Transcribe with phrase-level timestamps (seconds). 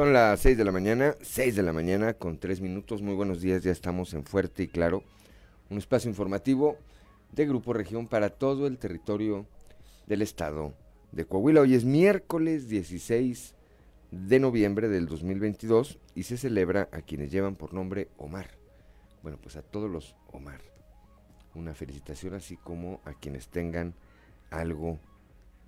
[0.00, 3.02] Son las 6 de la mañana, 6 de la mañana con 3 minutos.
[3.02, 5.04] Muy buenos días, ya estamos en Fuerte y Claro,
[5.68, 6.78] un espacio informativo
[7.32, 9.44] de Grupo Región para todo el territorio
[10.06, 10.72] del estado
[11.12, 11.60] de Coahuila.
[11.60, 13.54] Hoy es miércoles 16
[14.10, 18.52] de noviembre del 2022 y se celebra a quienes llevan por nombre Omar.
[19.22, 20.62] Bueno, pues a todos los Omar.
[21.54, 23.92] Una felicitación así como a quienes tengan
[24.48, 24.98] algo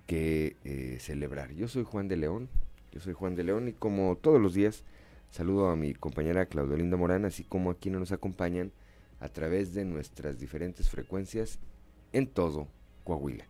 [0.07, 1.51] que eh, celebrar.
[1.51, 2.49] Yo soy Juan de León,
[2.93, 4.83] yo soy Juan de León y como todos los días
[5.31, 8.71] saludo a mi compañera Claudelinda Morán, así como a quienes nos acompañan
[9.19, 11.57] a través de nuestras diferentes frecuencias
[12.11, 12.67] en todo
[13.03, 13.45] Coahuila.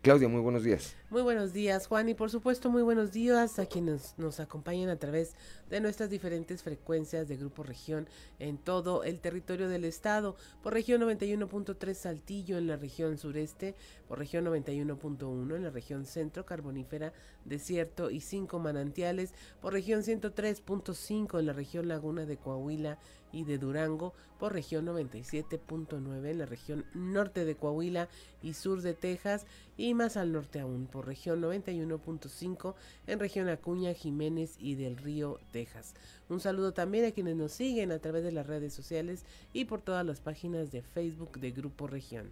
[0.00, 0.94] Claudia, muy buenos días.
[1.10, 4.96] Muy buenos días, Juan, y por supuesto muy buenos días a quienes nos acompañan a
[4.96, 5.34] través
[5.70, 11.02] de nuestras diferentes frecuencias de Grupo Región en todo el territorio del estado, por región
[11.02, 13.74] 91.3 Saltillo en la región sureste,
[14.06, 17.12] por región 91.1 en la región centro, carbonífera,
[17.48, 22.98] desierto y cinco manantiales, por región 103.5 en la región laguna de Coahuila
[23.32, 28.08] y de Durango, por región 97.9 en la región norte de Coahuila
[28.42, 32.74] y sur de Texas, y más al norte aún, por región 91.5
[33.06, 35.94] en región Acuña, Jiménez y del Río, Texas.
[36.28, 39.82] Un saludo también a quienes nos siguen a través de las redes sociales y por
[39.82, 42.30] todas las páginas de Facebook de Grupo Región.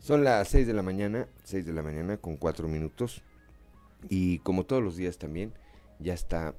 [0.00, 3.22] Son las 6 de la mañana, 6 de la mañana con 4 minutos.
[4.08, 5.52] Y como todos los días también,
[5.98, 6.54] ya está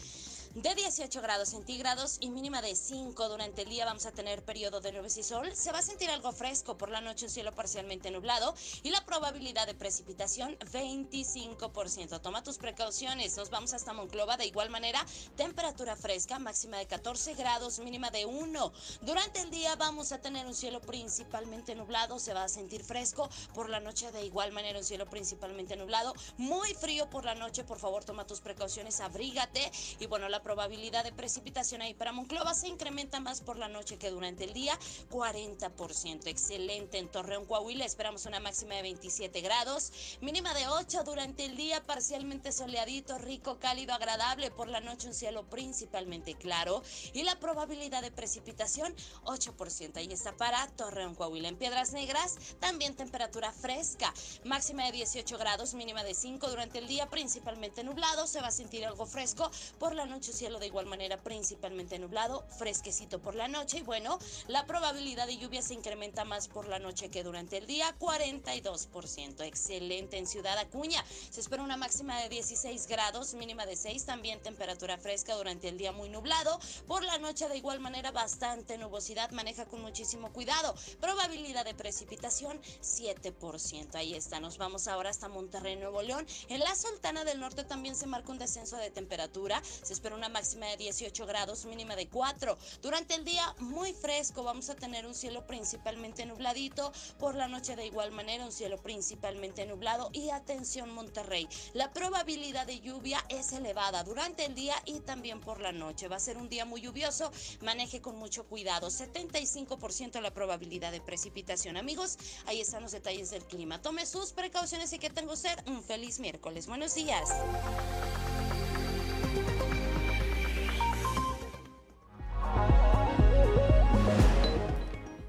[0.57, 3.29] de 18 grados centígrados y mínima de 5.
[3.29, 5.55] Durante el día vamos a tener periodo de nubes y sol.
[5.55, 9.05] Se va a sentir algo fresco por la noche, un cielo parcialmente nublado y la
[9.05, 12.23] probabilidad de precipitación 25%.
[12.23, 13.37] Toma tus precauciones.
[13.37, 15.05] Nos vamos hasta Monclova de igual manera.
[15.37, 18.73] Temperatura fresca, máxima de 14 grados, mínima de 1.
[19.03, 22.19] Durante el día vamos a tener un cielo principalmente nublado.
[22.19, 26.15] Se va a sentir fresco por la noche de igual manera, un cielo principalmente nublado.
[26.39, 27.63] Muy frío por la noche.
[27.63, 29.71] Por favor, toma tus precauciones, abrígate.
[30.01, 33.99] Y bueno, la probabilidad de precipitación ahí para Monclova se incrementa más por la noche
[33.99, 34.79] que durante el día,
[35.11, 36.29] 40%.
[36.29, 36.99] Excelente.
[36.99, 39.91] En Torreón, Coahuila esperamos una máxima de 27 grados,
[40.21, 44.53] mínima de 8 durante el día, parcialmente soleadito, rico, cálido, agradable.
[44.53, 46.81] Por la noche un cielo principalmente claro
[47.13, 48.95] y la probabilidad de precipitación
[49.25, 49.97] 8%.
[49.97, 51.49] Ahí está para Torreón, Coahuila.
[51.49, 54.15] En Piedras Negras también temperatura fresca,
[54.45, 58.29] máxima de 18 grados, mínima de 5 durante el día, principalmente nublado.
[58.29, 59.51] Se va a sentir algo fresco.
[59.81, 64.19] Por la noche cielo de igual manera principalmente nublado, fresquecito por la noche y bueno,
[64.47, 69.45] la probabilidad de lluvia se incrementa más por la noche que durante el día, 42%.
[69.45, 71.05] Excelente en Ciudad Acuña.
[71.31, 75.79] Se espera una máxima de 16 grados, mínima de 6, también temperatura fresca durante el
[75.79, 76.59] día muy nublado.
[76.87, 80.75] Por la noche de igual manera bastante nubosidad, maneja con muchísimo cuidado.
[81.01, 83.95] Probabilidad de precipitación 7%.
[83.95, 86.27] Ahí está, nos vamos ahora hasta Monterrey, Nuevo León.
[86.49, 89.63] En la Sultana del Norte también se marca un descenso de temperatura.
[89.83, 92.59] Se espera una máxima de 18 grados, mínima de 4.
[92.83, 96.93] Durante el día muy fresco, vamos a tener un cielo principalmente nubladito.
[97.19, 100.11] Por la noche de igual manera un cielo principalmente nublado.
[100.13, 105.61] Y atención Monterrey, la probabilidad de lluvia es elevada durante el día y también por
[105.61, 106.09] la noche.
[106.09, 107.31] Va a ser un día muy lluvioso,
[107.61, 108.89] maneje con mucho cuidado.
[108.89, 111.77] 75% la probabilidad de precipitación.
[111.77, 113.81] Amigos, ahí están los detalles del clima.
[113.81, 116.67] Tome sus precauciones y que tengo ser un feliz miércoles.
[116.67, 117.29] Buenos días.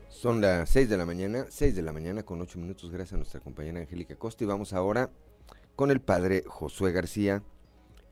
[0.10, 3.18] Son las 6 de la mañana, 6 de la mañana con 8 minutos, gracias a
[3.18, 4.44] nuestra compañera Angélica Costa.
[4.44, 5.12] Y vamos ahora
[5.76, 7.44] con el padre Josué García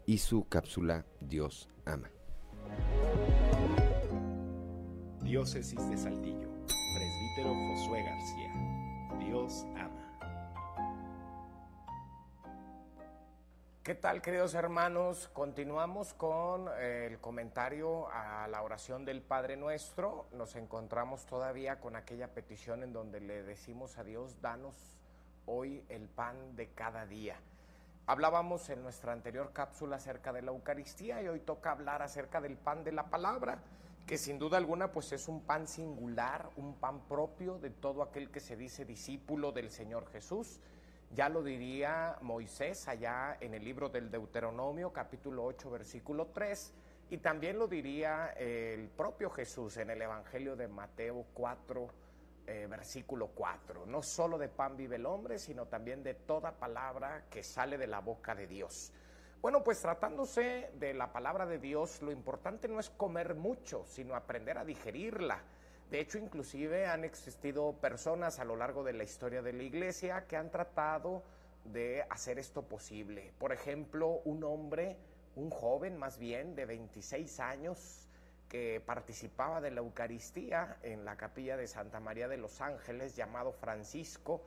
[0.06, 2.10] y su cápsula Dios ama.
[5.24, 8.54] Diócesis de Saltillo, presbítero Josué García.
[9.20, 9.85] Dios ama.
[13.86, 15.30] ¿Qué tal, queridos hermanos?
[15.32, 20.26] Continuamos con eh, el comentario a la oración del Padre Nuestro.
[20.32, 24.98] Nos encontramos todavía con aquella petición en donde le decimos a Dios, danos
[25.46, 27.36] hoy el pan de cada día.
[28.08, 32.58] Hablábamos en nuestra anterior cápsula acerca de la Eucaristía y hoy toca hablar acerca del
[32.58, 33.60] pan de la palabra,
[34.08, 38.32] que sin duda alguna pues es un pan singular, un pan propio de todo aquel
[38.32, 40.60] que se dice discípulo del Señor Jesús
[41.16, 46.74] ya lo diría Moisés allá en el libro del Deuteronomio, capítulo 8, versículo 3,
[47.10, 51.88] y también lo diría el propio Jesús en el Evangelio de Mateo 4,
[52.48, 53.86] eh, versículo 4.
[53.86, 57.88] No solo de pan vive el hombre, sino también de toda palabra que sale de
[57.88, 58.92] la boca de Dios.
[59.42, 64.16] Bueno, pues tratándose de la palabra de Dios, lo importante no es comer mucho, sino
[64.16, 65.42] aprender a digerirla
[65.92, 70.26] de hecho, inclusive han existido personas a lo largo de la historia de la iglesia
[70.28, 71.24] que han tratado
[71.64, 73.34] de hacer esto posible.
[73.38, 74.98] Por ejemplo, un hombre,
[75.36, 78.10] un joven más bien de 26 años,
[78.50, 83.52] que participaba de la Eucaristía en la capilla de Santa María de los Ángeles, llamado
[83.52, 84.44] Francisco,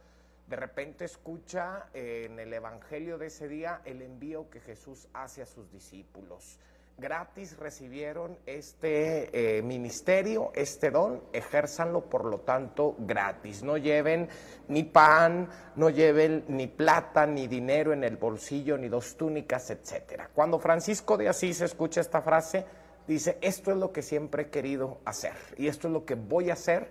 [0.49, 5.47] de repente escucha en el Evangelio de ese día el envío que Jesús hace a
[5.47, 6.59] sus discípulos
[6.99, 13.63] gratis recibieron este eh, ministerio, este don, ejérzanlo por lo tanto gratis.
[13.63, 14.29] No lleven
[14.67, 20.31] ni pan, no lleven ni plata, ni dinero en el bolsillo, ni dos túnicas, etcétera.
[20.35, 22.67] Cuando Francisco de Asís escucha esta frase,
[23.07, 26.51] dice, esto es lo que siempre he querido hacer y esto es lo que voy
[26.51, 26.91] a hacer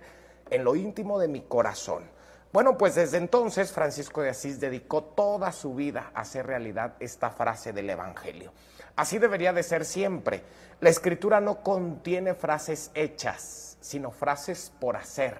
[0.50, 2.04] en lo íntimo de mi corazón.
[2.50, 7.30] Bueno, pues desde entonces Francisco de Asís dedicó toda su vida a hacer realidad esta
[7.30, 8.52] frase del Evangelio.
[8.98, 10.42] Así debería de ser siempre.
[10.80, 15.36] La escritura no contiene frases hechas, sino frases por hacer,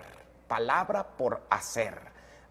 [0.47, 1.99] palabra por hacer.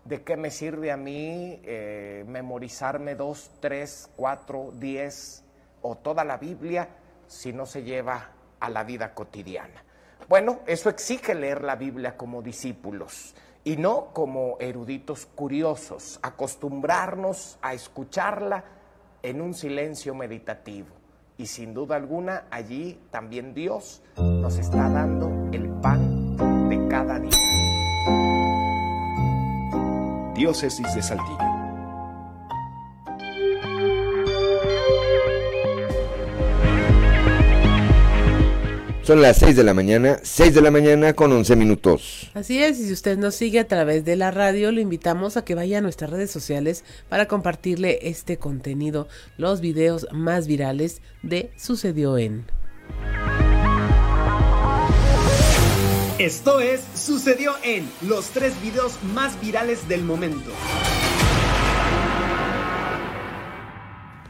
[0.04, 5.46] ¿De qué me sirve a mí eh, memorizarme dos, tres, cuatro, diez
[5.82, 6.90] o toda la Biblia
[7.26, 9.86] si no se lleva a la vida cotidiana?
[10.28, 13.34] Bueno, eso exige leer la Biblia como discípulos
[13.64, 18.66] y no como eruditos curiosos, acostumbrarnos a escucharla
[19.24, 20.97] en un silencio meditativo.
[21.38, 26.36] Y sin duda alguna, allí también Dios nos está dando el pan
[26.67, 27.32] de cada día.
[30.34, 31.47] Diócesis de Saltillo.
[39.08, 42.30] Son las 6 de la mañana, 6 de la mañana con 11 minutos.
[42.34, 45.46] Así es, y si usted nos sigue a través de la radio, lo invitamos a
[45.46, 51.52] que vaya a nuestras redes sociales para compartirle este contenido, los videos más virales de
[51.56, 52.48] Sucedió en.
[56.20, 60.52] Esto es Sucedió en los tres videos más virales del momento.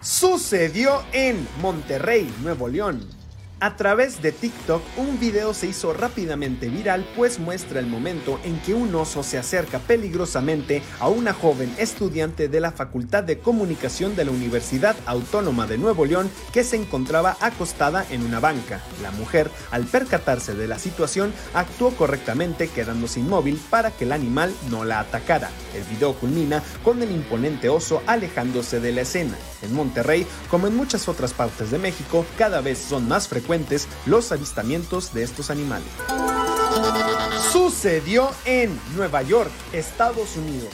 [0.02, 3.17] Sucedió en Monterrey, Nuevo León.
[3.60, 8.60] A través de TikTok, un video se hizo rápidamente viral pues muestra el momento en
[8.60, 14.16] que un oso se acerca peligrosamente a una joven estudiante de la Facultad de Comunicación
[14.16, 18.80] de la Universidad Autónoma de Nuevo León que se encontraba acostada en una banca.
[19.02, 24.54] La mujer, al percatarse de la situación, actuó correctamente quedándose inmóvil para que el animal
[24.70, 25.50] no la atacara.
[25.74, 29.36] El video culmina con el imponente oso alejándose de la escena.
[29.64, 33.47] En Monterrey, como en muchas otras partes de México, cada vez son más frecuentes
[34.06, 35.88] los avistamientos de estos animales.
[37.52, 40.74] Sucedió en Nueva York, Estados Unidos.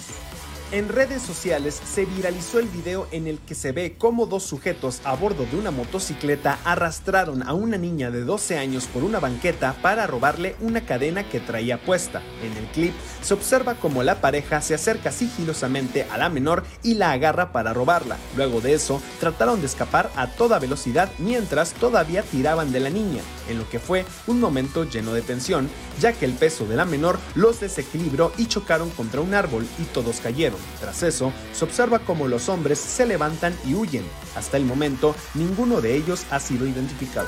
[0.73, 5.01] En redes sociales se viralizó el video en el que se ve cómo dos sujetos
[5.03, 9.75] a bordo de una motocicleta arrastraron a una niña de 12 años por una banqueta
[9.83, 12.23] para robarle una cadena que traía puesta.
[12.41, 16.95] En el clip se observa cómo la pareja se acerca sigilosamente a la menor y
[16.95, 18.17] la agarra para robarla.
[18.35, 23.21] Luego de eso, trataron de escapar a toda velocidad mientras todavía tiraban de la niña,
[23.47, 25.69] en lo que fue un momento lleno de tensión,
[25.99, 29.83] ya que el peso de la menor los desequilibró y chocaron contra un árbol y
[29.83, 30.59] todos cayeron.
[30.79, 34.05] Tras eso, se observa cómo los hombres se levantan y huyen.
[34.35, 37.27] Hasta el momento, ninguno de ellos ha sido identificado.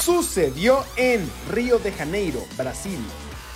[0.00, 2.98] Sucedió en Río de Janeiro, Brasil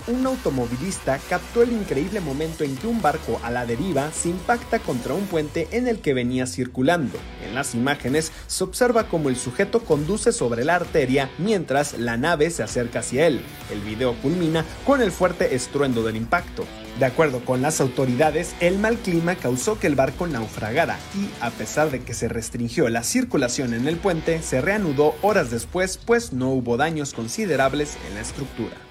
[0.07, 4.79] un automovilista captó el increíble momento en que un barco a la deriva se impacta
[4.79, 7.17] contra un puente en el que venía circulando.
[7.45, 12.49] En las imágenes se observa cómo el sujeto conduce sobre la arteria mientras la nave
[12.49, 13.41] se acerca hacia él.
[13.71, 16.65] El video culmina con el fuerte estruendo del impacto.
[16.99, 21.49] De acuerdo con las autoridades, el mal clima causó que el barco naufragara y, a
[21.49, 26.33] pesar de que se restringió la circulación en el puente, se reanudó horas después pues
[26.33, 28.82] no hubo daños considerables en la estructura.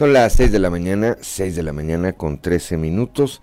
[0.00, 3.42] Son las 6 de la mañana, 6 de la mañana con 13 minutos.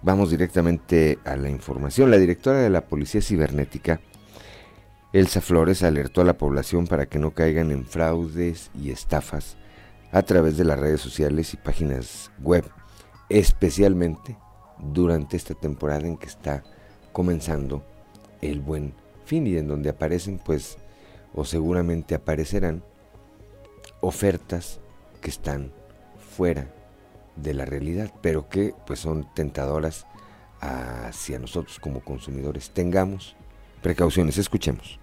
[0.00, 2.12] Vamos directamente a la información.
[2.12, 4.00] La directora de la Policía Cibernética,
[5.12, 9.56] Elsa Flores, alertó a la población para que no caigan en fraudes y estafas
[10.12, 12.64] a través de las redes sociales y páginas web,
[13.28, 14.38] especialmente
[14.78, 16.62] durante esta temporada en que está
[17.10, 17.84] comenzando
[18.40, 20.78] el buen fin y en donde aparecen pues
[21.34, 22.84] o seguramente aparecerán
[24.00, 24.78] ofertas
[25.20, 25.72] que están
[26.38, 26.68] fuera
[27.34, 30.06] de la realidad, pero que pues son tentadoras
[30.60, 32.70] hacia nosotros como consumidores.
[32.70, 33.34] Tengamos
[33.82, 35.00] precauciones, escuchemos.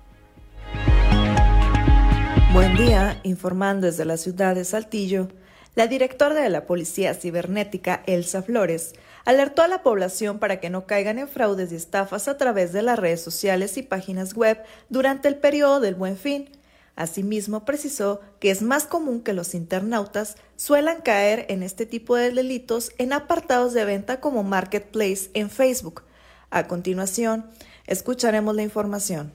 [2.54, 5.27] Buen día, informando desde la ciudad de Saltillo,
[5.75, 8.94] la directora de la Policía Cibernética, Elsa Flores,
[9.25, 12.82] alertó a la población para que no caigan en fraudes y estafas a través de
[12.82, 16.50] las redes sociales y páginas web durante el periodo del buen fin
[16.96, 22.32] Asimismo, precisó que es más común que los internautas suelan caer en este tipo de
[22.32, 26.04] delitos en apartados de venta como Marketplace en Facebook.
[26.50, 27.46] A continuación,
[27.86, 29.34] escucharemos la información.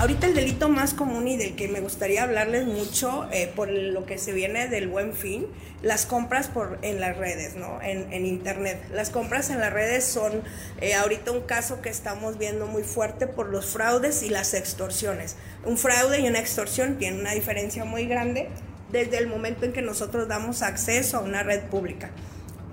[0.00, 4.04] Ahorita el delito más común y del que me gustaría hablarles mucho eh, por lo
[4.04, 5.46] que se viene del buen fin,
[5.82, 7.80] las compras por, en las redes, ¿no?
[7.80, 8.82] En, en internet.
[8.92, 10.42] Las compras en las redes son
[10.80, 15.36] eh, ahorita un caso que estamos viendo muy fuerte por los fraudes y las extorsiones.
[15.64, 18.48] Un fraude y una extorsión tienen una diferencia muy grande
[18.90, 22.10] desde el momento en que nosotros damos acceso a una red pública.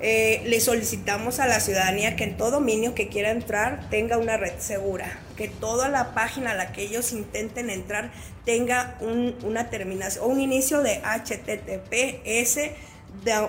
[0.03, 4.35] Eh, le solicitamos a la ciudadanía que en todo dominio que quiera entrar tenga una
[4.35, 8.11] red segura, que toda la página a la que ellos intenten entrar
[8.43, 8.97] tenga
[9.43, 12.71] una terminación o un inicio de HTTPS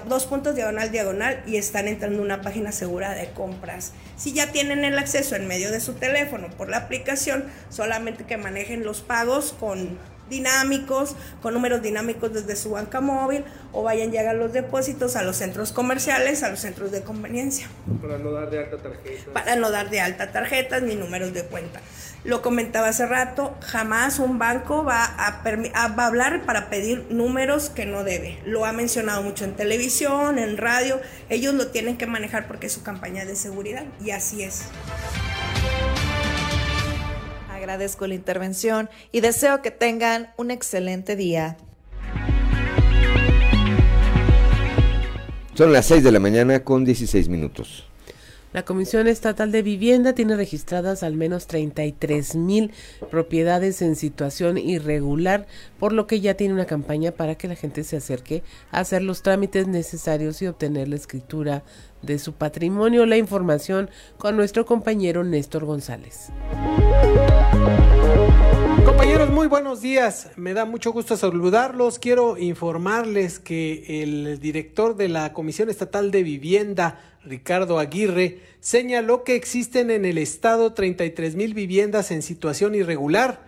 [0.08, 3.92] dos puntos diagonal diagonal y están entrando una página segura de compras.
[4.16, 8.36] Si ya tienen el acceso en medio de su teléfono por la aplicación, solamente que
[8.36, 9.98] manejen los pagos con
[10.32, 15.22] dinámicos, con números dinámicos desde su banca móvil o vayan y hagan los depósitos a
[15.22, 17.68] los centros comerciales, a los centros de conveniencia.
[18.00, 19.32] Para no dar de alta tarjetas.
[19.32, 21.80] Para no dar de alta tarjetas ni números de cuenta.
[22.24, 27.68] Lo comentaba hace rato, jamás un banco va a, va a hablar para pedir números
[27.68, 28.38] que no debe.
[28.46, 31.00] Lo ha mencionado mucho en televisión, en radio.
[31.28, 34.62] Ellos lo tienen que manejar porque es su campaña de seguridad y así es.
[37.62, 41.58] Agradezco la intervención y deseo que tengan un excelente día.
[45.54, 47.86] Son las 6 de la mañana con 16 minutos.
[48.52, 52.72] La Comisión Estatal de Vivienda tiene registradas al menos 33 mil
[53.12, 55.46] propiedades en situación irregular,
[55.78, 58.42] por lo que ya tiene una campaña para que la gente se acerque
[58.72, 61.62] a hacer los trámites necesarios y obtener la escritura
[62.02, 63.06] de su patrimonio.
[63.06, 66.30] La información con nuestro compañero Néstor González.
[68.84, 72.00] Compañeros, muy buenos días, me da mucho gusto saludarlos.
[72.00, 79.36] Quiero informarles que el director de la Comisión Estatal de Vivienda, Ricardo Aguirre, señaló que
[79.36, 83.44] existen en el estado 33 mil viviendas en situación irregular,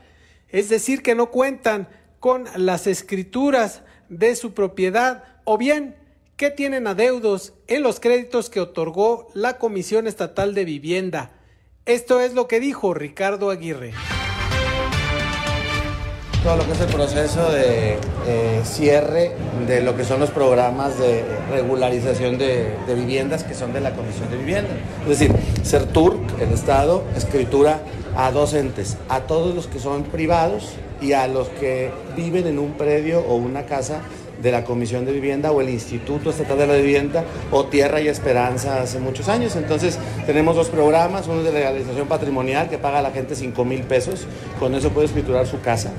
[0.49, 1.89] es decir, que no cuentan
[2.21, 5.97] con las escrituras de su propiedad o bien
[6.37, 11.33] que tienen adeudos en los créditos que otorgó la Comisión Estatal de Vivienda.
[11.87, 13.93] Esto es lo que dijo Ricardo Aguirre
[16.45, 17.97] todo lo que es el proceso de
[18.65, 19.33] cierre
[19.67, 24.31] de lo que son los programas de regularización de, viviendas que son de la Comisión
[24.31, 24.69] de Vivienda.
[25.09, 27.81] Es decir, CERTUR, el Estado, escritura
[28.15, 32.59] a dos entes, a todos los que son privados y a los que viven en
[32.59, 34.03] un predio o una casa
[34.45, 38.07] de la Comisión de Vivienda o el Instituto Estatal de la Vivienda o Tierra y
[38.07, 39.57] Esperanza hace muchos años.
[39.57, 43.81] Entonces tenemos dos programas, uno de legalización patrimonial que paga a la gente 5 mil
[43.83, 44.27] pesos,
[44.61, 45.91] con eso puede escriturar su casa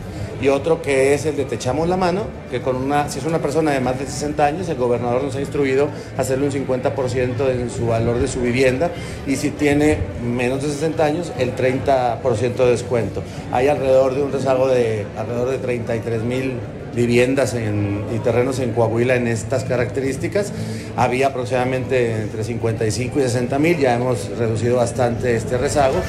[0.42, 3.25] y otro que es el de te echamos la mano, que con una, si es
[3.25, 5.88] una persona de más de 60 años, el gobernador nos ha instruido
[6.18, 8.92] a hacerle un 50% en su valor de su vivienda
[9.25, 13.24] y si tiene menos de 60 años, el 30% de descuento.
[13.52, 16.60] Hay alrededor de un rezago de alrededor de 33 mil
[16.96, 20.52] viviendas y terrenos en Coahuila en estas características.
[20.96, 26.02] Había aproximadamente entre 55 y 60 mil, ya hemos reducido bastante este rezago.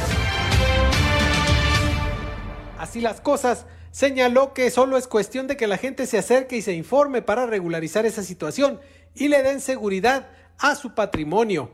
[2.79, 6.63] Así las cosas, señaló que solo es cuestión de que la gente se acerque y
[6.63, 8.81] se informe para regularizar esa situación
[9.15, 10.29] y le den seguridad
[10.59, 11.71] a su patrimonio.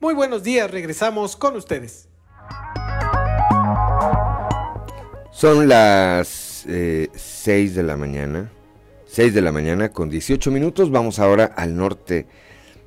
[0.00, 2.08] Muy buenos días, regresamos con ustedes.
[5.30, 8.50] Son las 6 eh, de la mañana,
[9.06, 10.90] 6 de la mañana con 18 minutos.
[10.90, 12.26] Vamos ahora al norte,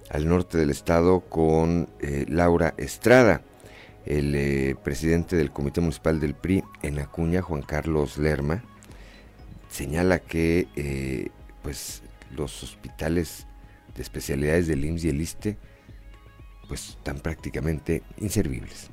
[0.10, 3.42] al norte del estado con eh, Laura Estrada
[4.06, 8.64] el eh, presidente del Comité Municipal del PRI en Acuña, Juan Carlos Lerma,
[9.70, 11.30] señala que eh,
[11.62, 12.04] pues
[12.36, 13.48] los hospitales
[13.96, 15.58] de especialidades del IMSS y el ISTE
[16.68, 18.90] pues están prácticamente inservibles.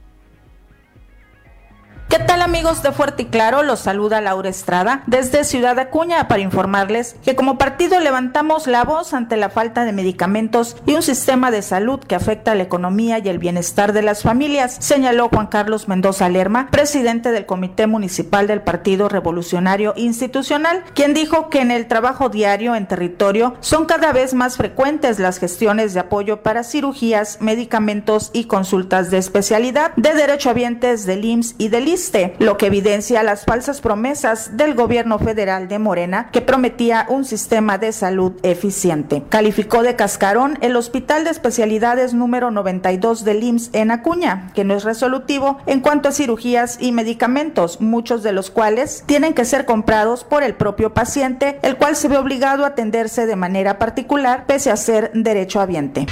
[2.11, 3.63] ¿Qué tal amigos de Fuerte y Claro?
[3.63, 9.15] Los saluda Laura Estrada desde Ciudad Acuña para informarles que como partido levantamos la voz
[9.15, 13.21] ante la falta de medicamentos y un sistema de salud que afecta a la economía
[13.21, 18.49] y el bienestar de las familias, señaló Juan Carlos Mendoza Lerma, presidente del Comité Municipal
[18.49, 24.13] del Partido Revolucionario Institucional, quien dijo que en el trabajo diario en territorio son cada
[24.13, 30.13] vez más frecuentes las gestiones de apoyo para cirugías, medicamentos y consultas de especialidad de
[30.13, 31.87] derechohabientes del IMSS y del
[32.39, 37.79] Lo que evidencia las falsas promesas del gobierno federal de Morena que prometía un sistema
[37.79, 39.23] de salud eficiente.
[39.29, 44.75] Calificó de cascarón el Hospital de Especialidades número 92 del IMSS en Acuña, que no
[44.75, 49.65] es resolutivo en cuanto a cirugías y medicamentos, muchos de los cuales tienen que ser
[49.67, 54.45] comprados por el propio paciente, el cual se ve obligado a atenderse de manera particular
[54.47, 56.07] pese a ser derecho derechohabiente.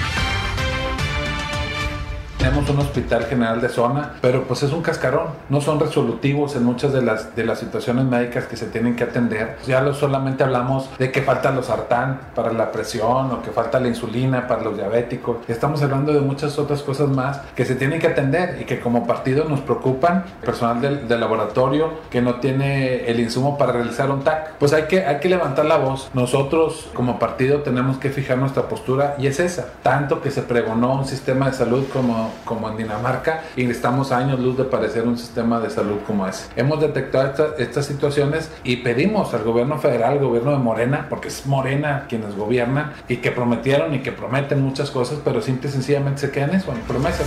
[2.39, 5.27] Tenemos un hospital general de zona, pero pues es un cascarón.
[5.49, 9.03] No son resolutivos en muchas de las, de las situaciones médicas que se tienen que
[9.03, 9.59] atender.
[9.67, 13.81] Ya lo, solamente hablamos de que falta los sartán para la presión o que falta
[13.81, 15.39] la insulina para los diabéticos.
[15.49, 19.05] Estamos hablando de muchas otras cosas más que se tienen que atender y que como
[19.05, 20.25] partido nos preocupan.
[20.45, 24.53] Personal del, del laboratorio que no tiene el insumo para realizar un TAC.
[24.59, 26.09] Pues hay que, hay que levantar la voz.
[26.15, 29.67] Nosotros como partido tenemos que fijar nuestra postura y es esa.
[29.83, 34.41] Tanto que se pregonó un sistema de salud como como, en Dinamarca y estamos años
[34.41, 36.49] luz de parecer un sistema de salud como ese.
[36.57, 41.47] Hemos detectado estas situaciones y pedimos al gobierno federal, al gobierno de Morena, porque es
[41.47, 46.21] Morena quienes gobiernan y que prometieron y que prometen muchas cosas, pero simple y sencillamente
[46.21, 47.27] se quedan eso, en promesas.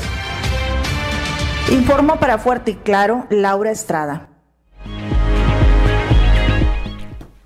[1.72, 4.28] Informó para Fuerte y Claro Laura Estrada.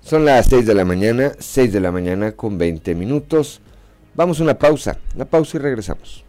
[0.00, 3.60] Son las 6 de la mañana, 6 de la mañana con 20 minutos.
[4.14, 6.25] Vamos a una pausa, una pausa y regresamos.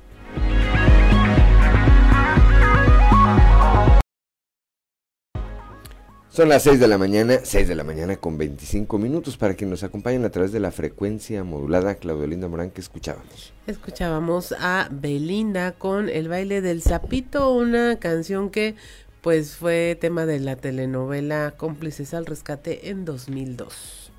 [6.38, 9.66] Son las 6 de la mañana, 6 de la mañana con 25 minutos para que
[9.66, 11.96] nos acompañen a través de la frecuencia modulada.
[11.96, 13.54] Claudio Linda Morán, que escuchábamos?
[13.66, 18.76] Escuchábamos a Belinda con El baile del sapito, una canción que
[19.22, 24.12] pues fue tema de la telenovela Cómplices al Rescate en 2002.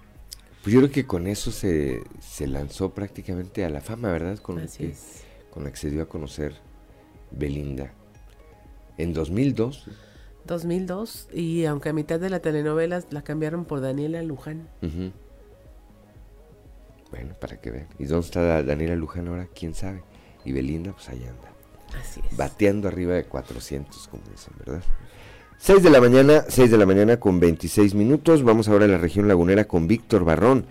[0.65, 4.41] Pues yo creo que con eso se, se lanzó prácticamente a la fama, ¿verdad?
[4.41, 5.23] Con Así es.
[5.51, 6.57] Con la que se dio a conocer
[7.31, 7.93] Belinda.
[8.97, 9.87] En 2002
[10.49, 14.69] 2002 y aunque a mitad de la telenovela la cambiaron por Daniela Luján.
[17.13, 17.87] Bueno, para que vean.
[17.99, 19.49] ¿Y dónde está Daniela Luján ahora?
[19.55, 20.03] ¿Quién sabe?
[20.45, 21.53] Y Belinda, pues ahí anda.
[21.99, 22.37] Así es.
[22.37, 24.83] Bateando arriba de 400, como dicen, ¿verdad?
[25.59, 28.43] 6 de la mañana, 6 de la mañana con 26 minutos.
[28.43, 30.67] Vamos ahora a la región lagunera con Víctor Barrón.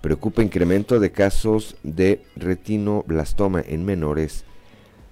[0.00, 4.44] Preocupa incremento de casos de retinoblastoma en menores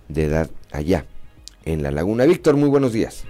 [0.09, 1.04] de edad allá
[1.64, 2.24] en la laguna.
[2.24, 3.24] Víctor, muy buenos días.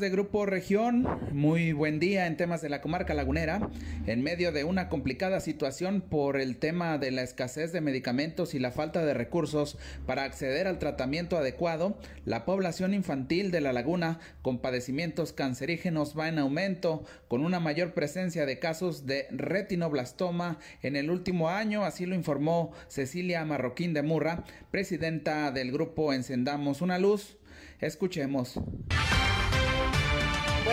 [0.00, 3.68] De Grupo Región, muy buen día en temas de la comarca lagunera.
[4.06, 8.58] En medio de una complicada situación por el tema de la escasez de medicamentos y
[8.58, 14.20] la falta de recursos para acceder al tratamiento adecuado, la población infantil de la laguna
[14.40, 20.96] con padecimientos cancerígenos va en aumento, con una mayor presencia de casos de retinoblastoma en
[20.96, 26.98] el último año, así lo informó Cecilia Marroquín de Murra, presidenta del grupo Encendamos una
[26.98, 27.36] Luz.
[27.80, 28.58] Escuchemos.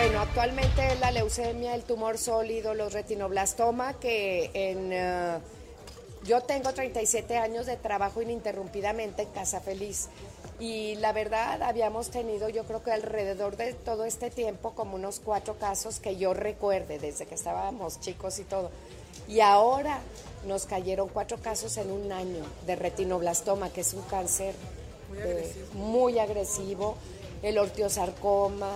[0.00, 4.92] Bueno, actualmente es la leucemia, el tumor sólido, los retinoblastoma, que en...
[4.92, 5.38] Eh,
[6.22, 10.06] yo tengo 37 años de trabajo ininterrumpidamente en Casa Feliz
[10.60, 15.18] y la verdad habíamos tenido yo creo que alrededor de todo este tiempo como unos
[15.18, 18.70] cuatro casos que yo recuerde desde que estábamos chicos y todo.
[19.26, 19.98] Y ahora
[20.46, 24.54] nos cayeron cuatro casos en un año de retinoblastoma, que es un cáncer
[25.08, 26.96] muy agresivo, muy agresivo
[27.42, 28.70] el ortiosarcoma,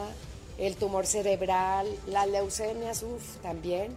[0.58, 3.96] el tumor cerebral, la leucemia, uff, también.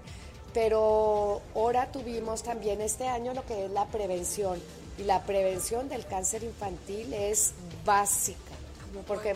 [0.54, 4.62] Pero ahora tuvimos también este año lo que es la prevención.
[4.98, 8.40] Y la prevención del cáncer infantil es básica,
[9.06, 9.36] porque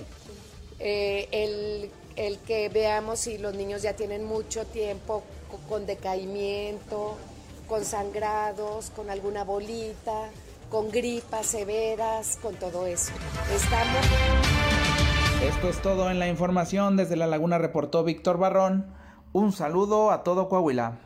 [0.79, 5.21] eh, el, el que veamos si los niños ya tienen mucho tiempo
[5.67, 7.17] con decaimiento,
[7.67, 10.29] con sangrados, con alguna bolita,
[10.69, 13.11] con gripas severas, con todo eso.
[13.53, 14.68] Estamos...
[15.43, 16.97] Esto es todo en la información.
[16.97, 18.87] Desde La Laguna reportó Víctor Barrón.
[19.31, 20.99] Un saludo a todo Coahuila.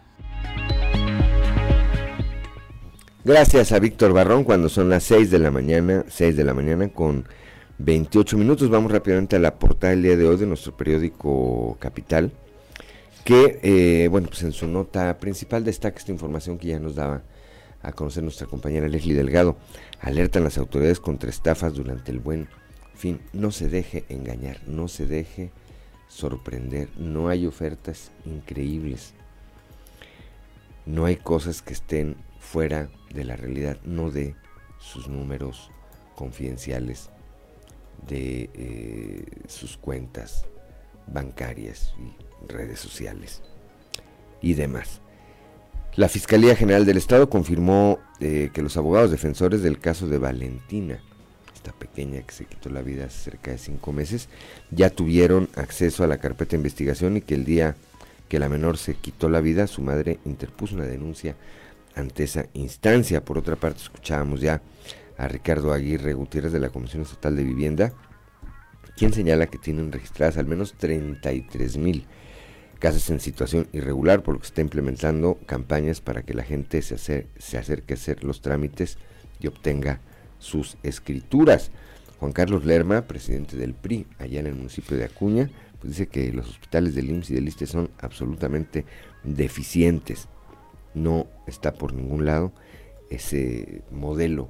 [3.23, 6.89] Gracias a Víctor Barrón cuando son las 6 de la mañana, 6 de la mañana
[6.89, 7.27] con
[7.77, 8.71] 28 minutos.
[8.71, 12.31] Vamos rápidamente a la portada del día de hoy de nuestro periódico Capital,
[13.23, 17.21] que, eh, bueno, pues en su nota principal destaca esta información que ya nos daba
[17.83, 19.57] a conocer nuestra compañera Leslie Delgado.
[20.01, 22.47] Alertan las autoridades contra estafas durante el buen
[22.95, 25.51] fin, no se deje engañar, no se deje
[26.07, 26.89] sorprender.
[26.97, 29.13] No hay ofertas increíbles.
[30.85, 34.35] No hay cosas que estén fuera de la realidad, no de
[34.79, 35.71] sus números
[36.15, 37.09] confidenciales,
[38.07, 40.45] de eh, sus cuentas
[41.07, 43.41] bancarias y redes sociales
[44.41, 45.01] y demás.
[45.95, 51.01] La Fiscalía General del Estado confirmó eh, que los abogados defensores del caso de Valentina
[51.71, 54.27] pequeña que se quitó la vida hace cerca de cinco meses,
[54.71, 57.75] ya tuvieron acceso a la carpeta de investigación y que el día
[58.27, 61.35] que la menor se quitó la vida, su madre interpuso una denuncia
[61.95, 63.23] ante esa instancia.
[63.23, 64.61] Por otra parte, escuchábamos ya
[65.17, 67.93] a Ricardo Aguirre Gutiérrez de la Comisión Estatal de Vivienda,
[68.97, 72.05] quien señala que tienen registradas al menos 33 mil
[72.79, 76.97] casas en situación irregular, por lo que está implementando campañas para que la gente se,
[76.97, 78.97] se acerque a hacer los trámites
[79.39, 80.01] y obtenga
[80.43, 81.71] sus escrituras.
[82.19, 86.31] Juan Carlos Lerma, presidente del PRI allá en el municipio de Acuña, pues dice que
[86.31, 88.85] los hospitales del IMSS y del ISTE son absolutamente
[89.23, 90.27] deficientes.
[90.93, 92.53] No está por ningún lado
[93.09, 94.49] ese modelo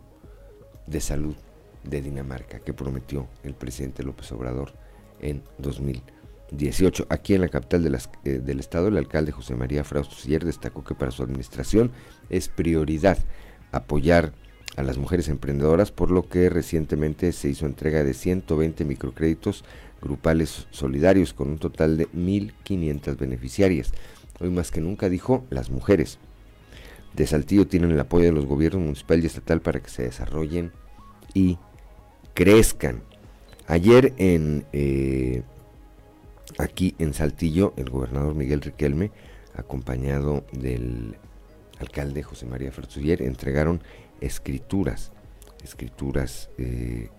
[0.88, 1.36] de salud
[1.84, 4.73] de Dinamarca que prometió el presidente López Obrador
[5.21, 7.08] en 2018.
[7.10, 7.86] Aquí en la capital
[8.23, 11.91] eh, del estado, el alcalde José María Frausto Siller destacó que para su administración
[12.29, 13.17] es prioridad
[13.71, 14.34] apoyar
[14.75, 19.63] a las mujeres emprendedoras, por lo que recientemente se hizo entrega de 120 microcréditos
[20.01, 23.91] grupales solidarios con un total de 1.500 beneficiarias.
[24.39, 26.17] Hoy más que nunca dijo, las mujeres
[27.13, 30.71] de Saltillo tienen el apoyo de los gobiernos municipal y estatal para que se desarrollen
[31.33, 31.57] y
[32.33, 33.03] crezcan.
[33.67, 35.43] Ayer en eh,
[36.57, 39.12] aquí en Saltillo, el gobernador Miguel Riquelme,
[39.55, 41.15] acompañado del
[41.79, 43.81] alcalde José María Ferzuller, entregaron
[44.23, 45.12] escrituras,
[45.63, 47.09] escrituras, eh,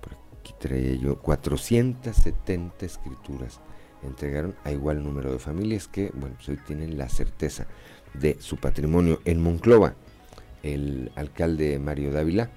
[0.00, 3.60] por aquí traía yo, 470 escrituras
[4.02, 7.66] entregaron a igual número de familias que, bueno, pues hoy tienen la certeza
[8.14, 9.20] de su patrimonio.
[9.24, 9.94] En Monclova,
[10.62, 12.50] el alcalde Mario Dávila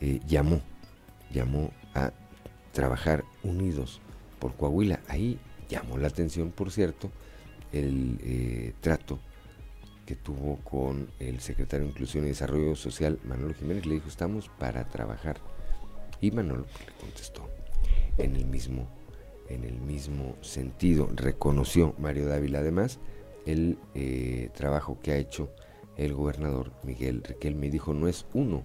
[0.00, 0.60] eh, llamó,
[1.32, 2.12] llamó a
[2.72, 4.00] trabajar unidos
[4.38, 5.00] por Coahuila.
[5.08, 7.10] Ahí llamó la atención, por cierto,
[7.72, 9.18] el eh, trato
[10.08, 14.48] que tuvo con el secretario de Inclusión y Desarrollo Social, Manolo Jiménez, le dijo, estamos
[14.58, 15.36] para trabajar.
[16.22, 17.46] Y Manolo le contestó
[18.16, 18.88] en el mismo,
[19.50, 21.10] en el mismo sentido.
[21.14, 23.00] Reconoció Mario Dávila además
[23.44, 25.50] el eh, trabajo que ha hecho
[25.98, 27.68] el gobernador Miguel Riquelme.
[27.68, 28.62] Dijo, no es uno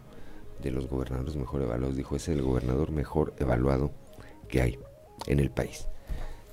[0.61, 3.91] de los gobernadores mejor evaluados, dijo, es el gobernador mejor evaluado
[4.47, 4.79] que hay
[5.27, 5.89] en el país.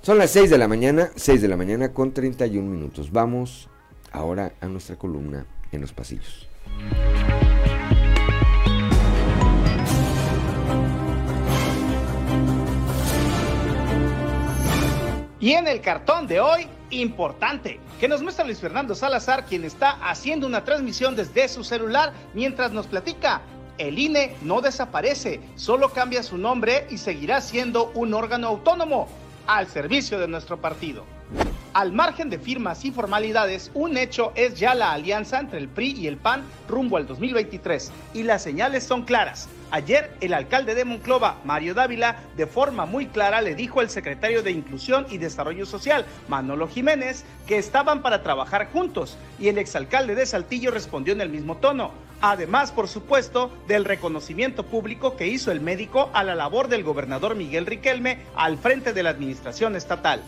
[0.01, 3.09] Son las 6 de la mañana, 6 de la mañana con 31 minutos.
[3.09, 3.69] Vamos
[4.11, 6.47] ahora a nuestra columna en los pasillos.
[15.39, 19.91] Y en el cartón de hoy, importante, que nos muestra Luis Fernando Salazar, quien está
[20.07, 23.41] haciendo una transmisión desde su celular mientras nos platica.
[23.79, 29.07] El INE no desaparece, solo cambia su nombre y seguirá siendo un órgano autónomo
[29.47, 31.05] al servicio de nuestro partido.
[31.73, 35.91] Al margen de firmas y formalidades, un hecho es ya la alianza entre el PRI
[35.91, 39.47] y el PAN rumbo al 2023 y las señales son claras.
[39.71, 44.43] Ayer el alcalde de Monclova, Mario Dávila, de forma muy clara le dijo al secretario
[44.43, 50.13] de Inclusión y Desarrollo Social, Manolo Jiménez, que estaban para trabajar juntos y el exalcalde
[50.13, 51.91] de Saltillo respondió en el mismo tono.
[52.21, 57.35] Además, por supuesto, del reconocimiento público que hizo el médico a la labor del gobernador
[57.35, 60.21] Miguel Riquelme al frente de la administración estatal.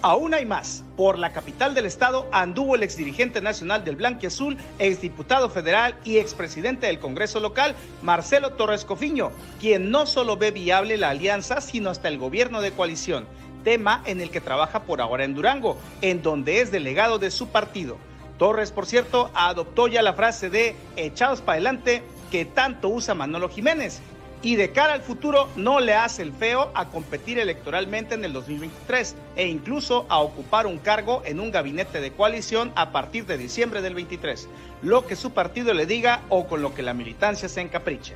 [0.00, 0.82] Aún hay más.
[0.96, 6.86] Por la capital del estado anduvo el exdirigente nacional del Blanquiazul, exdiputado federal y expresidente
[6.86, 12.08] del Congreso local, Marcelo Torres Cofiño, quien no solo ve viable la alianza, sino hasta
[12.08, 13.26] el gobierno de coalición,
[13.62, 17.48] tema en el que trabaja por ahora en Durango, en donde es delegado de su
[17.48, 17.98] partido.
[18.38, 23.48] Torres, por cierto, adoptó ya la frase de echados para adelante que tanto usa Manolo
[23.48, 24.00] Jiménez
[24.42, 28.32] y de cara al futuro no le hace el feo a competir electoralmente en el
[28.32, 33.38] 2023 e incluso a ocupar un cargo en un gabinete de coalición a partir de
[33.38, 34.48] diciembre del 23,
[34.82, 38.14] lo que su partido le diga o con lo que la militancia se encapriche.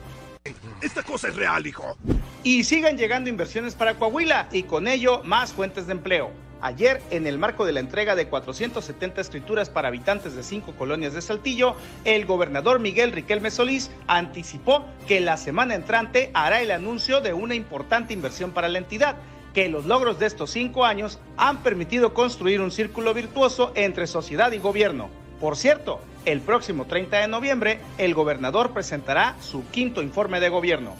[0.81, 1.97] Esta cosa es real, hijo.
[2.43, 6.31] Y siguen llegando inversiones para Coahuila y con ello más fuentes de empleo.
[6.63, 11.15] Ayer, en el marco de la entrega de 470 escrituras para habitantes de cinco colonias
[11.15, 17.23] de Saltillo, el gobernador Miguel Riquelme Solís anticipó que la semana entrante hará el anuncio
[17.23, 19.17] de una importante inversión para la entidad
[19.55, 24.53] que los logros de estos cinco años han permitido construir un círculo virtuoso entre sociedad
[24.53, 25.09] y gobierno.
[25.41, 30.95] Por cierto, el próximo 30 de noviembre, el gobernador presentará su quinto informe de gobierno.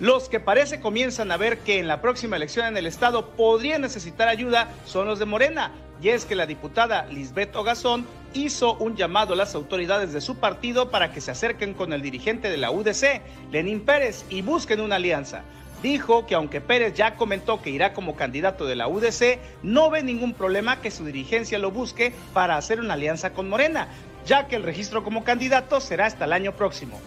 [0.00, 3.80] Los que parece comienzan a ver que en la próxima elección en el estado podrían
[3.80, 5.70] necesitar ayuda son los de Morena,
[6.02, 10.36] y es que la diputada Lisbeth Ogazón hizo un llamado a las autoridades de su
[10.36, 14.80] partido para que se acerquen con el dirigente de la UDC, Lenín Pérez, y busquen
[14.80, 15.42] una alianza.
[15.80, 20.02] Dijo que aunque Pérez ya comentó que irá como candidato de la UDC, no ve
[20.02, 23.86] ningún problema que su dirigencia lo busque para hacer una alianza con Morena,
[24.26, 27.00] ya que el registro como candidato será hasta el año próximo.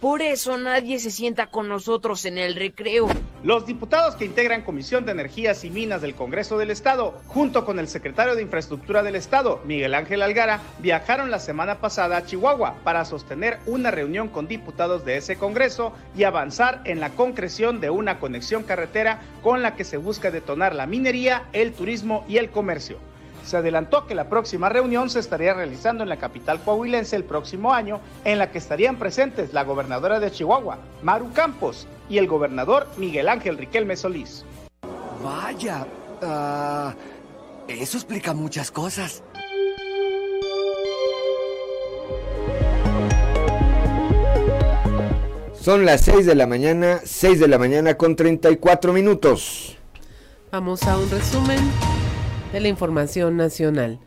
[0.00, 3.08] Por eso nadie se sienta con nosotros en el recreo.
[3.42, 7.78] Los diputados que integran Comisión de Energías y Minas del Congreso del Estado, junto con
[7.78, 12.76] el secretario de Infraestructura del Estado, Miguel Ángel Algara, viajaron la semana pasada a Chihuahua
[12.84, 17.90] para sostener una reunión con diputados de ese Congreso y avanzar en la concreción de
[17.90, 22.50] una conexión carretera con la que se busca detonar la minería, el turismo y el
[22.50, 22.98] comercio
[23.44, 27.72] se adelantó que la próxima reunión se estaría realizando en la capital coahuilense el próximo
[27.72, 32.86] año, en la que estarían presentes la gobernadora de Chihuahua, Maru Campos, y el gobernador
[32.96, 34.44] Miguel Ángel Riquelme Solís.
[35.22, 35.86] Vaya,
[36.22, 36.94] ah,
[37.68, 39.22] eso explica muchas cosas.
[45.64, 49.78] Son las 6 de la mañana, 6 de la mañana con 34 minutos.
[50.52, 51.58] Vamos a un resumen
[52.54, 53.98] de la información nacional.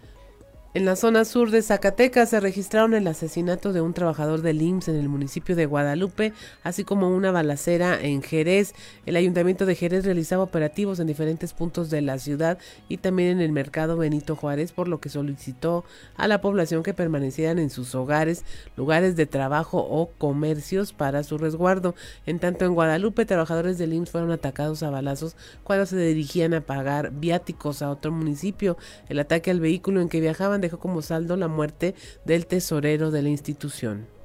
[0.78, 4.90] En la zona sur de Zacatecas se registraron el asesinato de un trabajador del IMSS
[4.90, 8.76] en el municipio de Guadalupe, así como una balacera en Jerez.
[9.08, 12.60] El ayuntamiento de Jerez realizaba operativos en diferentes puntos de la ciudad
[12.90, 15.84] y también en el mercado Benito Juárez, por lo que solicitó
[16.16, 21.40] a la población que permanecieran en sus hogares, lugares de trabajo o comercios para su
[21.40, 21.96] resguardo.
[22.28, 26.62] En tanto, en Guadalupe, trabajadores del IMSS fueron atacados a balazos cuando se dirigían a
[26.62, 28.78] pagar viáticos a otro municipio.
[29.10, 33.22] El ataque al vehículo en que viajaban dejó como saldo la muerte del tesorero de
[33.22, 34.18] la institución.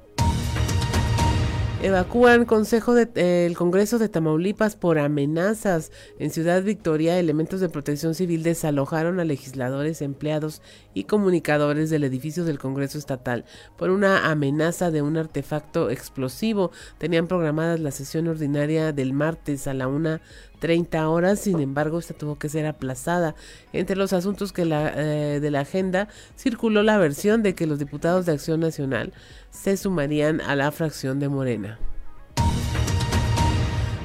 [1.83, 5.91] Evacúan Consejo de, eh, el Congreso de Tamaulipas por amenazas.
[6.17, 10.61] En Ciudad Victoria, elementos de protección civil desalojaron a legisladores, empleados
[10.93, 13.43] y comunicadores del edificio del Congreso Estatal
[13.77, 16.71] por una amenaza de un artefacto explosivo.
[16.99, 20.21] Tenían programadas la sesión ordinaria del martes a la una
[20.63, 23.35] 30 horas, sin embargo, esta tuvo que ser aplazada.
[23.73, 28.25] Entre los asuntos que eh, de la agenda circuló la versión de que los diputados
[28.25, 29.11] de Acción Nacional
[29.51, 31.79] se sumarían a la fracción de Morena.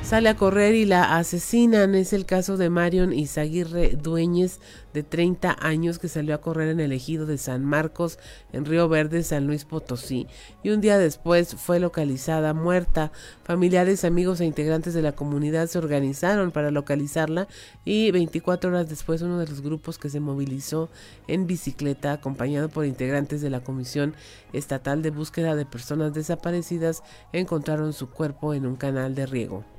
[0.08, 1.94] Sale a correr y la asesinan.
[1.94, 4.58] Es el caso de Marion Izaguirre Dueñez,
[4.94, 8.18] de 30 años, que salió a correr en el ejido de San Marcos,
[8.54, 10.26] en Río Verde, San Luis Potosí,
[10.62, 13.12] y un día después fue localizada muerta.
[13.44, 17.46] Familiares, amigos e integrantes de la comunidad se organizaron para localizarla
[17.84, 20.88] y 24 horas después uno de los grupos que se movilizó
[21.26, 24.14] en bicicleta, acompañado por integrantes de la Comisión
[24.54, 27.02] Estatal de Búsqueda de Personas Desaparecidas,
[27.34, 29.77] encontraron su cuerpo en un canal de riego.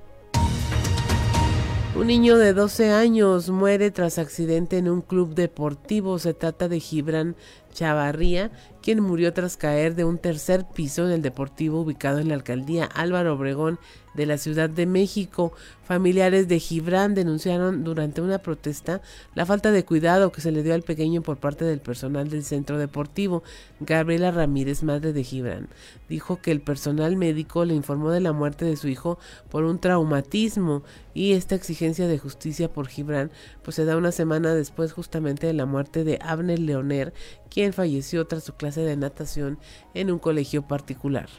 [1.99, 6.17] Un niño de 12 años muere tras accidente en un club deportivo.
[6.17, 7.35] Se trata de Gibran
[7.73, 8.51] Chavarría,
[8.82, 12.86] quien murió tras caer de un tercer piso en el deportivo ubicado en la alcaldía
[12.86, 13.79] Álvaro Obregón
[14.13, 15.53] de la Ciudad de México.
[15.84, 19.01] Familiares de Gibran denunciaron durante una protesta
[19.34, 22.43] la falta de cuidado que se le dio al pequeño por parte del personal del
[22.43, 23.43] centro deportivo.
[23.79, 25.67] Gabriela Ramírez, madre de Gibran,
[26.08, 29.79] dijo que el personal médico le informó de la muerte de su hijo por un
[29.79, 33.32] traumatismo y esta exigencia de justicia por Gibran
[33.63, 37.13] pues se da una semana después justamente de la muerte de Abner Leoner,
[37.49, 39.59] quien falleció tras su clase de natación
[39.93, 41.29] en un colegio particular.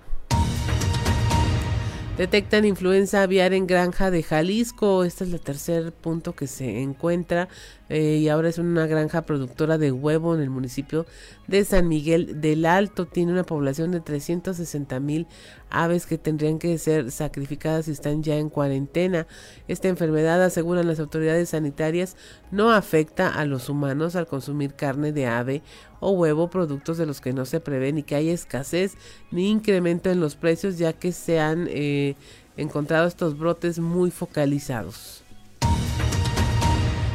[2.20, 5.04] Detectan influenza aviar en Granja de Jalisco.
[5.04, 7.48] Este es el tercer punto que se encuentra.
[7.90, 11.06] Eh, y ahora es una granja productora de huevo en el municipio
[11.48, 13.06] de San Miguel del Alto.
[13.06, 15.26] Tiene una población de 360 mil
[15.70, 19.26] aves que tendrían que ser sacrificadas y están ya en cuarentena.
[19.66, 22.16] Esta enfermedad, aseguran las autoridades sanitarias,
[22.52, 25.62] no afecta a los humanos al consumir carne de ave
[25.98, 28.94] o huevo, productos de los que no se prevé ni que haya escasez
[29.32, 32.14] ni incremento en los precios, ya que se han eh,
[32.56, 35.24] encontrado estos brotes muy focalizados.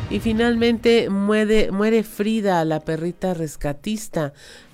[0.09, 4.33] Y finalmente muere, muere Frida, la perrita rescatista.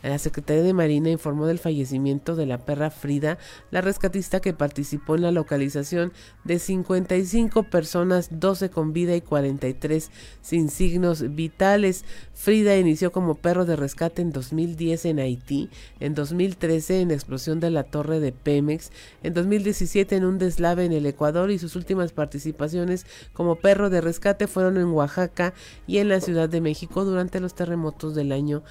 [0.10, 3.38] La Secretaría de Marina informó del fallecimiento de la perra Frida,
[3.70, 6.12] la rescatista que participó en la localización
[6.44, 10.10] de 55 personas, 12 con vida y 43
[10.42, 12.04] sin signos vitales.
[12.34, 17.60] Frida inició como perro de rescate en 2010 en Haití, en 2013 en la explosión
[17.60, 18.92] de la torre de Pemex,
[19.24, 24.02] en 2017 en un deslave en el Ecuador y sus últimas participaciones como perro de
[24.02, 25.54] rescate fueron en Oaxaca
[25.88, 28.64] y en la Ciudad de México durante los terremotos del año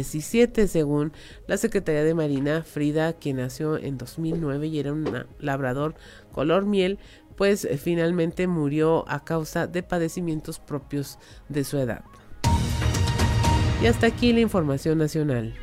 [0.00, 1.12] 2017, según
[1.46, 2.62] la Secretaría de Marina.
[2.62, 5.94] Frida, quien nació en 2009 y era un labrador
[6.32, 6.98] color miel,
[7.36, 12.04] pues eh, finalmente murió a causa de padecimientos propios de su edad.
[13.82, 15.54] Y hasta aquí la información nacional.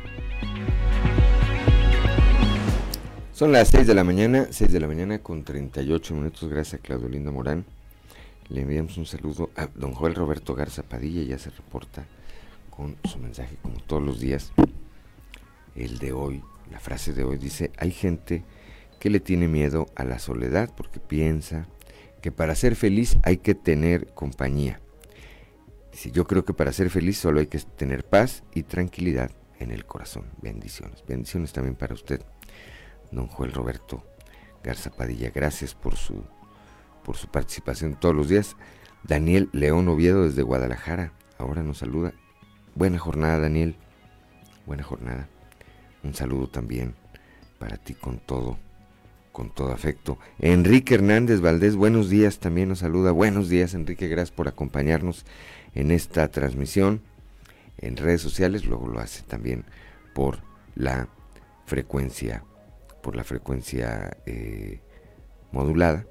[3.32, 6.50] Son las 6 de la mañana, 6 de la mañana con 38 minutos.
[6.50, 7.66] Gracias a Claudio Linda Morán.
[8.50, 12.06] Le enviamos un saludo a don Joel Roberto Garza Padilla, ya se reporta
[12.78, 14.54] con su mensaje como todos los días.
[15.76, 18.46] El de hoy, la frase de hoy dice, hay gente
[19.00, 21.68] que le tiene miedo a la soledad porque piensa
[22.22, 24.80] que para ser feliz hay que tener compañía
[26.06, 29.86] yo creo que para ser feliz solo hay que tener paz y tranquilidad en el
[29.86, 30.26] corazón.
[30.42, 31.04] Bendiciones.
[31.08, 32.22] Bendiciones también para usted,
[33.12, 34.04] don Joel Roberto
[34.64, 35.32] Garza Padilla.
[35.34, 36.24] Gracias por su,
[37.04, 38.56] por su participación todos los días.
[39.04, 41.14] Daniel León Oviedo desde Guadalajara.
[41.38, 42.14] Ahora nos saluda.
[42.78, 43.76] Buena jornada, Daniel.
[44.68, 45.28] Buena jornada.
[46.04, 46.94] Un saludo también
[47.58, 48.60] para ti con todo,
[49.32, 50.20] con todo afecto.
[50.38, 53.12] Enrique Hernández Valdés, buenos días, también nos saluda.
[53.12, 55.26] Buenos días, Enrique, gracias por acompañarnos
[55.74, 57.02] en esta transmisión
[57.80, 59.66] en redes sociales, luego lo hace también
[60.14, 60.44] por
[60.76, 61.08] la
[61.66, 62.44] frecuencia,
[63.02, 64.82] por la frecuencia eh,
[65.52, 66.06] modulada,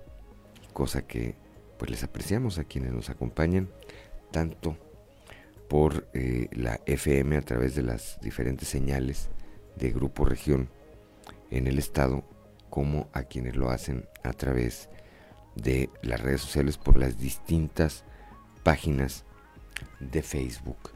[0.73, 1.37] cosa que
[1.79, 3.69] pues les apreciamos a quienes nos acompañan,
[4.33, 4.77] tanto
[5.69, 9.29] por eh, la FM a través de las diferentes señales
[9.77, 10.69] de Grupo Región
[11.51, 12.25] en el estado,
[12.71, 14.89] como a quienes lo hacen a través
[15.55, 18.05] de las redes sociales por las distintas
[18.63, 19.25] páginas
[20.01, 20.91] de Facebook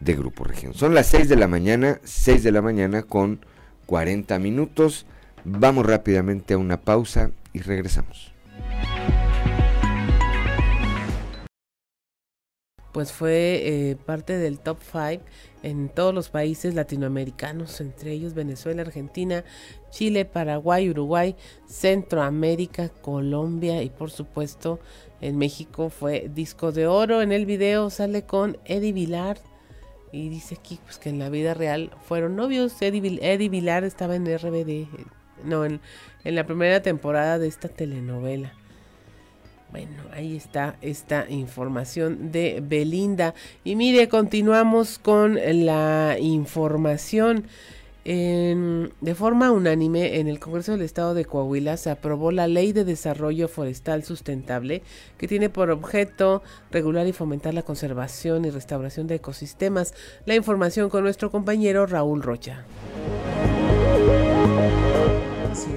[0.00, 0.74] de Grupo Región.
[0.74, 3.44] Son las 6 de la mañana, 6 de la mañana con
[3.86, 5.06] 40 minutos.
[5.44, 8.32] Vamos rápidamente a una pausa y regresamos.
[12.98, 15.22] Pues fue eh, parte del top 5
[15.62, 19.44] en todos los países latinoamericanos, entre ellos Venezuela, Argentina,
[19.90, 21.36] Chile, Paraguay, Uruguay,
[21.68, 24.80] Centroamérica, Colombia y por supuesto
[25.20, 27.22] en México fue disco de oro.
[27.22, 29.38] En el video sale con Eddie Vilar
[30.10, 32.82] y dice aquí pues que en la vida real fueron novios.
[32.82, 34.88] Eddie, Eddie Vilar estaba en RBD,
[35.44, 35.80] no, en,
[36.24, 38.57] en la primera temporada de esta telenovela.
[39.70, 43.34] Bueno, ahí está esta información de Belinda.
[43.64, 47.44] Y mire, continuamos con la información.
[48.04, 52.84] de forma unánime, en el Congreso del Estado de Coahuila se aprobó la Ley de
[52.84, 54.82] Desarrollo Forestal Sustentable,
[55.18, 59.92] que tiene por objeto regular y fomentar la conservación y restauración de ecosistemas.
[60.24, 62.64] La información con nuestro compañero Raúl Rocha.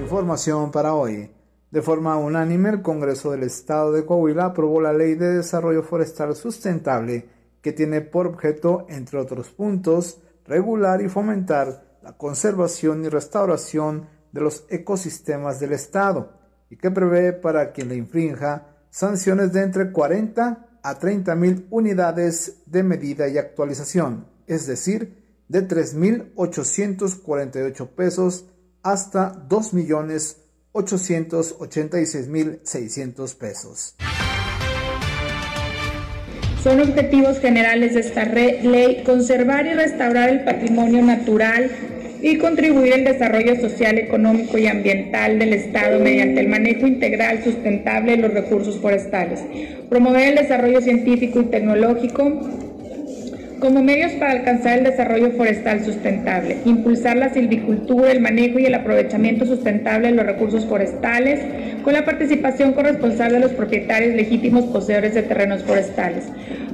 [0.02, 1.41] información para hoy.
[1.72, 6.36] De forma unánime, el Congreso del Estado de Coahuila aprobó la Ley de Desarrollo Forestal
[6.36, 7.30] Sustentable,
[7.62, 14.42] que tiene por objeto, entre otros puntos, regular y fomentar la conservación y restauración de
[14.42, 16.34] los ecosistemas del Estado
[16.68, 22.64] y que prevé para quien la infrinja sanciones de entre 40 a 30 mil unidades
[22.66, 28.44] de medida y actualización, es decir, de 3.848 pesos
[28.82, 29.30] hasta
[30.72, 33.94] 2.886.600 pesos.
[36.62, 41.68] Son objetivos generales de esta ley conservar y restaurar el patrimonio natural
[42.22, 48.12] y contribuir al desarrollo social, económico y ambiental del Estado mediante el manejo integral sustentable
[48.12, 49.40] de los recursos forestales,
[49.88, 52.48] promover el desarrollo científico y tecnológico
[53.62, 58.74] como medios para alcanzar el desarrollo forestal sustentable, impulsar la silvicultura, el manejo y el
[58.74, 61.38] aprovechamiento sustentable de los recursos forestales,
[61.84, 66.24] con la participación corresponsable de los propietarios legítimos poseedores de terrenos forestales,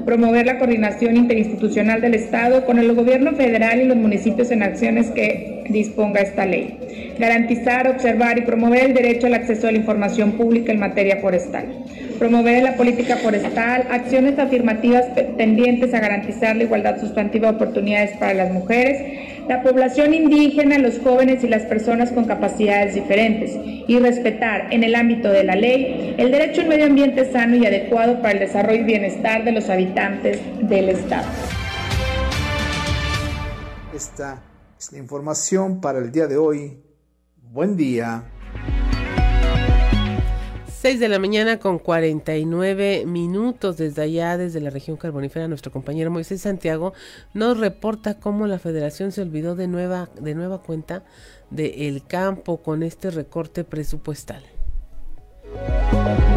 [0.06, 5.10] promover la coordinación interinstitucional del Estado con el gobierno federal y los municipios en acciones
[5.10, 10.32] que disponga esta ley, garantizar, observar y promover el derecho al acceso a la información
[10.32, 11.66] pública en materia forestal
[12.18, 15.04] promover la política forestal, acciones afirmativas
[15.36, 20.98] tendientes a garantizar la igualdad sustantiva de oportunidades para las mujeres, la población indígena, los
[20.98, 23.56] jóvenes y las personas con capacidades diferentes,
[23.86, 27.56] y respetar en el ámbito de la ley el derecho a un medio ambiente sano
[27.56, 31.26] y adecuado para el desarrollo y bienestar de los habitantes del Estado.
[33.94, 34.42] Esta
[34.78, 36.80] es la información para el día de hoy.
[37.50, 38.30] Buen día.
[40.80, 46.12] 6 de la mañana con 49 minutos desde allá, desde la región carbonífera, nuestro compañero
[46.12, 46.92] Moisés Santiago
[47.34, 51.04] nos reporta cómo la federación se olvidó de nueva, de nueva cuenta
[51.50, 54.44] del el campo con este recorte presupuestal.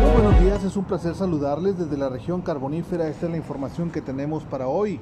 [0.02, 3.08] Muy buenos días, es un placer saludarles desde la región carbonífera.
[3.08, 5.00] Esta es la información que tenemos para hoy.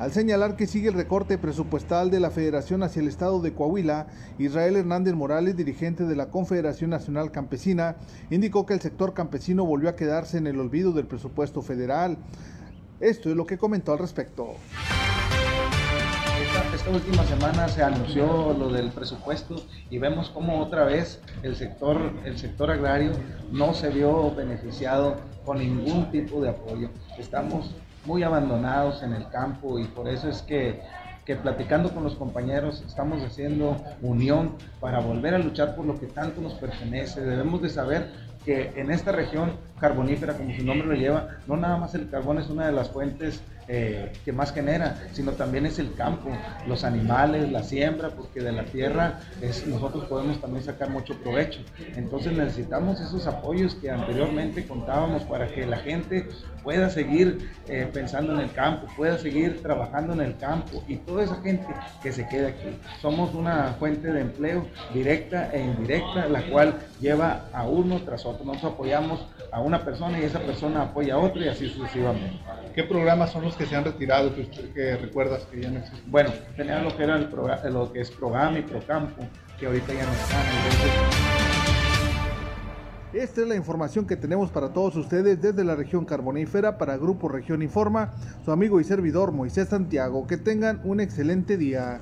[0.00, 4.06] Al señalar que sigue el recorte presupuestal de la Federación hacia el Estado de Coahuila,
[4.38, 7.96] Israel Hernández Morales, dirigente de la Confederación Nacional Campesina,
[8.30, 12.16] indicó que el sector campesino volvió a quedarse en el olvido del presupuesto federal.
[12.98, 14.54] Esto es lo que comentó al respecto.
[16.74, 19.56] Esta, última semana se anunció lo del presupuesto
[19.90, 23.12] y vemos cómo otra vez el sector, el sector agrario
[23.52, 26.88] no se vio beneficiado con ningún tipo de apoyo.
[27.18, 27.74] Estamos
[28.04, 30.80] muy abandonados en el campo y por eso es que,
[31.24, 36.06] que platicando con los compañeros estamos haciendo unión para volver a luchar por lo que
[36.06, 37.20] tanto nos pertenece.
[37.20, 38.10] Debemos de saber
[38.44, 42.38] que en esta región carbonífera, como su nombre lo lleva, no nada más el carbón
[42.38, 43.42] es una de las fuentes
[43.72, 46.28] eh, que más genera, sino también es el campo,
[46.66, 51.60] los animales, la siembra, porque de la tierra es, nosotros podemos también sacar mucho provecho.
[51.94, 56.26] Entonces necesitamos esos apoyos que anteriormente contábamos para que la gente
[56.64, 61.22] pueda seguir eh, pensando en el campo, pueda seguir trabajando en el campo y toda
[61.22, 61.68] esa gente
[62.02, 62.76] que se quede aquí.
[63.00, 68.44] Somos una fuente de empleo directa e indirecta, la cual lleva a uno tras otro.
[68.44, 72.40] Nosotros apoyamos a una persona y esa persona apoya a otro y así sucesivamente.
[72.74, 76.10] ¿Qué programas son los que se han retirado que, recuerdas que ya no existen?
[76.10, 79.22] Bueno, tenía lo que era el lo que es programa y Procampo,
[79.58, 80.46] que ahorita ya no están.
[83.12, 87.28] Esta es la información que tenemos para todos ustedes desde la región carbonífera para Grupo
[87.28, 90.26] Región Informa, su amigo y servidor Moisés Santiago.
[90.26, 92.00] Que tengan un excelente día.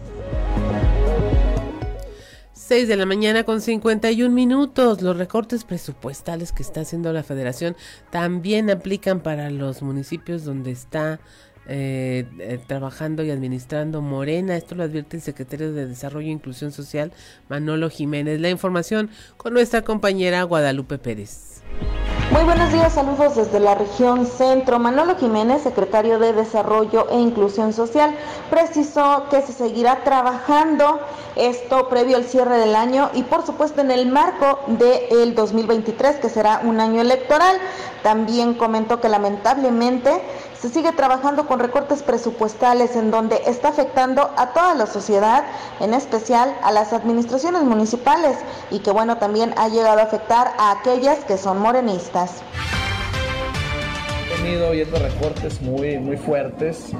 [2.69, 5.01] 6 de la mañana con 51 minutos.
[5.01, 7.77] Los recortes presupuestales que está haciendo la federación
[8.11, 11.19] también aplican para los municipios donde está
[11.69, 14.57] eh, eh, trabajando y administrando Morena.
[14.57, 17.13] Esto lo advierte el secretario de Desarrollo e Inclusión Social,
[17.51, 18.41] Manolo Jiménez.
[18.41, 21.63] La información con nuestra compañera Guadalupe Pérez.
[22.31, 24.79] Muy buenos días, saludos desde la región centro.
[24.79, 28.15] Manolo Jiménez, secretario de Desarrollo e Inclusión Social,
[28.51, 31.01] precisó que se seguirá trabajando
[31.37, 36.29] esto previo al cierre del año y por supuesto en el marco del 2023, que
[36.29, 37.57] será un año electoral.
[38.03, 40.11] También comentó que lamentablemente
[40.61, 45.45] se sigue trabajando con recortes presupuestales en donde está afectando a toda la sociedad,
[45.81, 48.37] en especial a las administraciones municipales
[48.71, 52.43] y que bueno, también ha llegado a afectar a aquellas que son morenistas
[54.43, 56.93] venido viendo recortes muy, muy fuertes,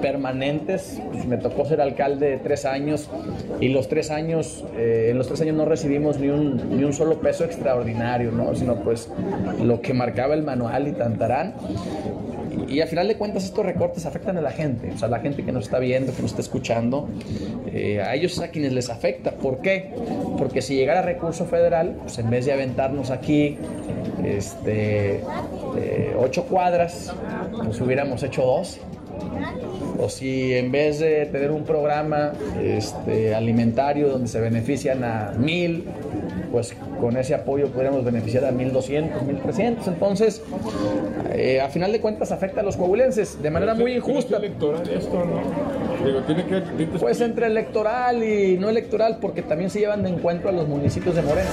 [0.00, 1.00] permanentes.
[1.12, 3.08] Pues me tocó ser alcalde tres años
[3.60, 6.92] y los tres años, eh, en los tres años no recibimos ni un, ni un
[6.92, 8.54] solo peso extraordinario, ¿no?
[8.54, 9.08] sino pues
[9.62, 11.54] lo que marcaba el manual y tantarán.
[12.68, 15.44] Y, a final de cuentas estos recortes afectan a la gente, o sea, la gente
[15.44, 17.08] que nos está viendo, que nos está escuchando,
[17.72, 19.32] eh, a ellos es a quienes les afecta.
[19.32, 19.92] ¿Por qué?
[20.38, 23.58] Porque si llegara recurso federal, pues en vez de aventarnos aquí
[24.24, 25.20] este,
[25.76, 27.12] eh, ocho cuadras,
[27.64, 28.78] pues hubiéramos hecho dos.
[29.98, 32.32] O si en vez de tener un programa
[32.62, 35.86] este, alimentario donde se benefician a mil,
[36.52, 39.88] pues con ese apoyo podríamos beneficiar a 1.200, 1.300.
[39.88, 40.42] Entonces,
[41.32, 44.36] eh, a final de cuentas afecta a los coahuilenses de manera muy injusta.
[44.36, 46.20] electoral esto, ¿no?
[46.26, 50.52] tiene que, pues entre electoral y no electoral, porque también se llevan de encuentro a
[50.52, 51.48] los municipios de Morena.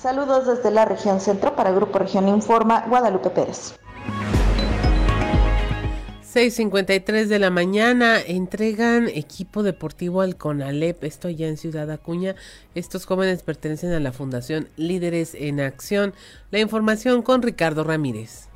[0.00, 3.74] Saludos desde la región centro para Grupo Región Informa, Guadalupe Pérez.
[6.32, 12.34] 6.53 de la mañana entregan equipo deportivo al CONALEP, esto ya en Ciudad Acuña.
[12.74, 16.14] Estos jóvenes pertenecen a la Fundación Líderes en Acción.
[16.50, 18.49] La información con Ricardo Ramírez.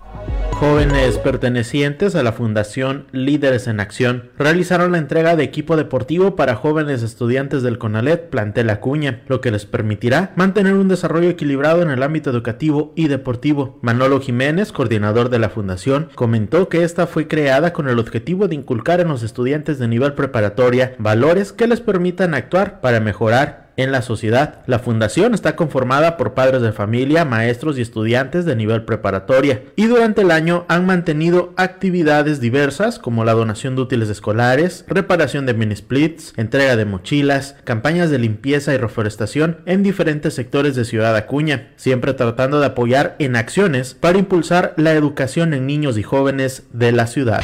[0.54, 6.54] Jóvenes pertenecientes a la Fundación Líderes en Acción realizaron la entrega de equipo deportivo para
[6.54, 11.90] jóvenes estudiantes del CONALET Plantel Acuña, lo que les permitirá mantener un desarrollo equilibrado en
[11.90, 13.78] el ámbito educativo y deportivo.
[13.82, 18.54] Manolo Jiménez, coordinador de la fundación, comentó que esta fue creada con el objetivo de
[18.54, 23.92] inculcar en los estudiantes de nivel preparatoria valores que les permitan actuar para mejorar en
[23.92, 24.62] la sociedad.
[24.66, 29.86] La fundación está conformada por padres de familia, maestros y estudiantes de nivel preparatoria y
[29.86, 35.54] durante el año han mantenido actividades diversas como la donación de útiles escolares, reparación de
[35.54, 41.16] mini splits, entrega de mochilas, campañas de limpieza y reforestación en diferentes sectores de Ciudad
[41.16, 46.64] Acuña, siempre tratando de apoyar en acciones para impulsar la educación en niños y jóvenes
[46.72, 47.42] de la ciudad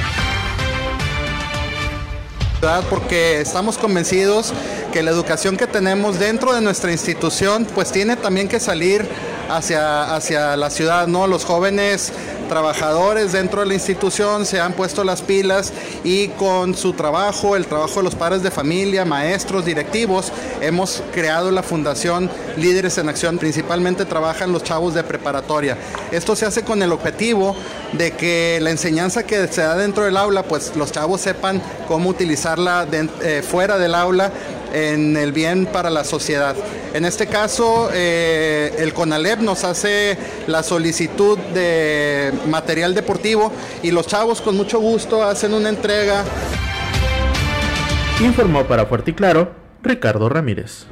[2.91, 4.53] porque estamos convencidos
[4.93, 9.09] que la educación que tenemos dentro de nuestra institución pues tiene también que salir
[9.49, 11.27] hacia, hacia la ciudad, ¿no?
[11.27, 12.13] Los jóvenes
[12.51, 15.73] trabajadores dentro de la institución se han puesto las pilas
[16.03, 21.53] y con su trabajo, el trabajo de los padres de familia, maestros, directivos, hemos creado
[21.53, 23.39] la Fundación Líderes en Acción.
[23.39, 25.79] Principalmente trabajan los chavos de preparatoria.
[26.11, 27.55] Esto se hace con el objetivo
[27.93, 32.11] de que la enseñanza que se da dentro del aula, pues los chavos sepan cómo
[32.11, 32.85] utilizarla
[33.23, 34.33] eh, fuera del aula
[34.73, 36.57] en el bien para la sociedad.
[36.95, 40.17] En este caso, eh, el CONALEP nos hace
[40.47, 43.53] la solicitud de material deportivo
[43.83, 46.25] y los chavos con mucho gusto hacen una entrega.
[48.21, 49.51] Informó para Fuerte y Claro
[49.83, 50.87] Ricardo Ramírez.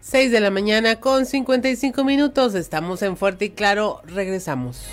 [0.00, 2.54] 6 de la mañana con 55 minutos.
[2.54, 4.00] Estamos en Fuerte y Claro.
[4.06, 4.86] Regresamos.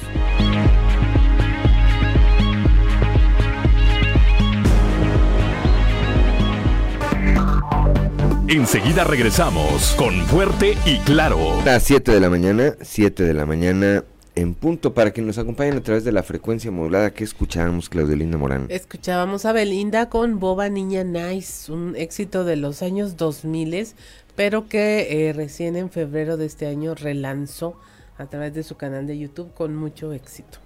[8.48, 11.64] Enseguida regresamos con Fuerte y Claro.
[11.66, 14.04] Las 7 de la mañana, 7 de la mañana
[14.36, 18.38] en punto para que nos acompañen a través de la frecuencia modulada que escuchábamos Claudelina
[18.38, 18.68] Morán.
[18.70, 23.88] Escuchábamos a Belinda con Boba Niña Nice, un éxito de los años 2000,
[24.36, 27.80] pero que eh, recién en febrero de este año relanzó
[28.20, 30.60] a través de su canal de YouTube con mucho éxito.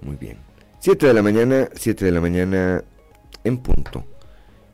[0.00, 0.38] Muy bien.
[0.78, 2.82] 7 de la mañana, 7 de la mañana
[3.44, 4.06] en punto.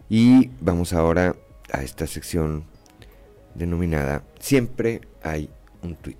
[0.08, 1.34] Y vamos ahora
[1.76, 2.64] a esta sección
[3.54, 5.50] denominada Siempre hay
[5.82, 6.16] un tuit.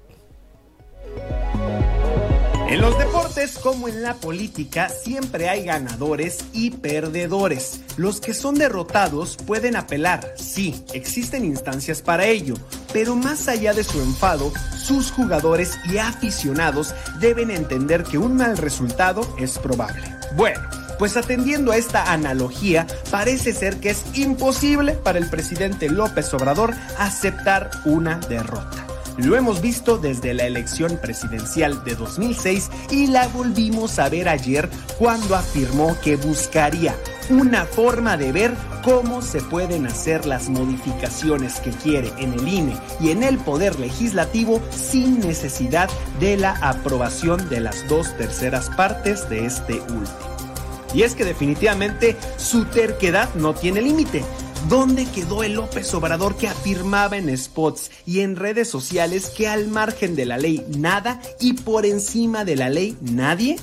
[2.69, 7.81] En los deportes como en la política siempre hay ganadores y perdedores.
[7.97, 12.55] Los que son derrotados pueden apelar, sí, existen instancias para ello,
[12.93, 18.57] pero más allá de su enfado, sus jugadores y aficionados deben entender que un mal
[18.57, 20.03] resultado es probable.
[20.35, 20.61] Bueno,
[20.99, 26.75] pues atendiendo a esta analogía, parece ser que es imposible para el presidente López Obrador
[26.99, 28.87] aceptar una derrota.
[29.17, 34.69] Lo hemos visto desde la elección presidencial de 2006 y la volvimos a ver ayer
[34.99, 36.95] cuando afirmó que buscaría
[37.31, 42.77] una forma de ver cómo se pueden hacer las modificaciones que quiere en el INE
[43.01, 45.89] y en el Poder Legislativo sin necesidad
[46.21, 50.36] de la aprobación de las dos terceras partes de este último.
[50.95, 54.24] Y es que definitivamente su terquedad no tiene límite
[54.68, 59.68] ¿Dónde quedó el López Obrador que afirmaba en spots y en redes sociales que al
[59.68, 63.61] margen de la ley nada y por encima de la ley nadie?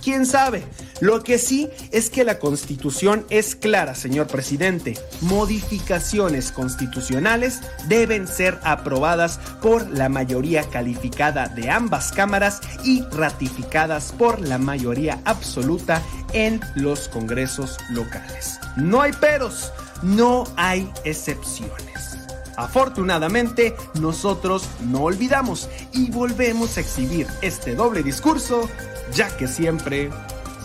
[0.00, 0.62] ¿Quién sabe?
[1.00, 4.98] Lo que sí es que la constitución es clara, señor presidente.
[5.20, 14.40] Modificaciones constitucionales deben ser aprobadas por la mayoría calificada de ambas cámaras y ratificadas por
[14.40, 18.58] la mayoría absoluta en los congresos locales.
[18.76, 19.72] No hay peros,
[20.02, 22.18] no hay excepciones.
[22.56, 28.68] Afortunadamente, nosotros no olvidamos y volvemos a exhibir este doble discurso,
[29.14, 30.10] ya que siempre,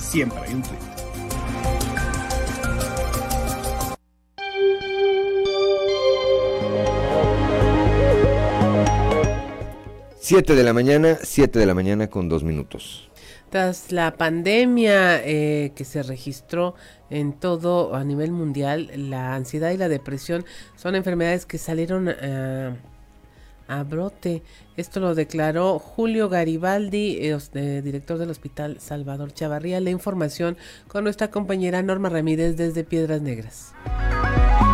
[0.04, 0.93] siempre hay un tweet.
[10.20, 13.10] Siete de la mañana, siete de la mañana con dos minutos.
[13.49, 16.76] Tras la pandemia eh, que se registró
[17.10, 20.45] en todo a nivel mundial, la ansiedad y la depresión
[20.76, 22.74] son enfermedades que salieron eh,
[23.82, 24.43] brote.
[24.78, 29.80] Esto lo declaró Julio Garibaldi, eh, director del Hospital Salvador Chavarría.
[29.80, 30.57] La información
[30.88, 33.74] con nuestra compañera Norma Ramírez desde Piedras Negras.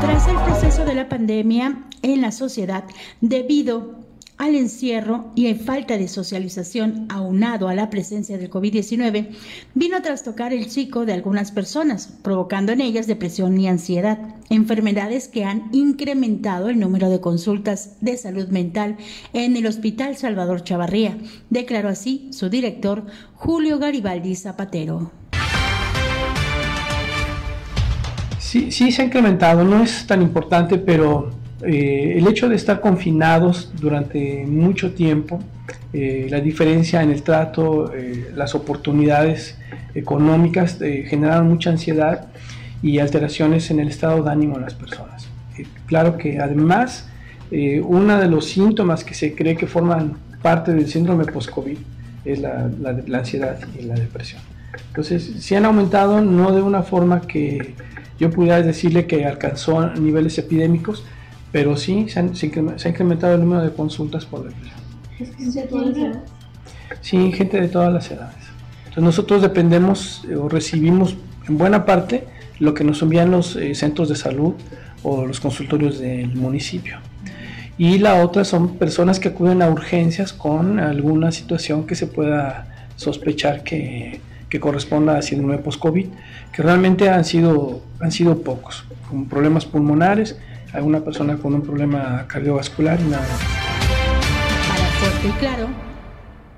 [0.02, 2.84] Tras el proceso de la pandemia en la sociedad,
[3.22, 4.09] debido
[4.40, 9.28] al encierro y en falta de socialización aunado a la presencia del COVID-19,
[9.76, 14.18] vino a trastocar el psico de algunas personas, provocando en ellas depresión y ansiedad,
[14.50, 18.96] enfermedades que han incrementado el número de consultas de salud mental
[19.34, 21.18] en el Hospital Salvador Chavarría,
[21.50, 25.12] declaró así su director Julio Garibaldi Zapatero.
[28.40, 32.80] Sí, sí se ha incrementado, no es tan importante, pero eh, el hecho de estar
[32.80, 35.40] confinados durante mucho tiempo,
[35.92, 39.58] eh, la diferencia en el trato, eh, las oportunidades
[39.94, 42.28] económicas generaron mucha ansiedad
[42.82, 45.28] y alteraciones en el estado de ánimo de las personas.
[45.88, 47.10] claro que además,
[47.52, 51.78] uno de los síntomas que se cree que forman parte del síndrome post-COVID
[52.24, 54.42] es la, la ansiedad y la depresión.
[54.90, 57.74] Entonces, sí han aumentado, no de una forma que
[58.20, 61.04] yo pudiera decirle que alcanzó niveles epidémicos,
[61.52, 64.80] pero sí se, ha incrementado el número de consultas por depresión.
[67.02, 68.36] Sí, gente de todas las edades.
[68.80, 71.16] Entonces nosotros dependemos eh, o recibimos
[71.48, 72.26] en buena parte
[72.60, 74.54] lo que nos envían los eh, centros de salud
[75.04, 76.98] o los consultorios del municipio.
[77.78, 82.68] Y la otra son personas que acuden a urgencias con alguna situación que se pueda
[82.98, 84.20] sospechar que,
[84.50, 86.08] que corresponda a síndrome post-COVID,
[86.52, 90.38] que realmente han sido, han sido pocos, con problemas pulmonares,
[90.74, 93.28] alguna persona con un problema cardiovascular y nada
[94.68, 95.70] Para Fuerte y Claro,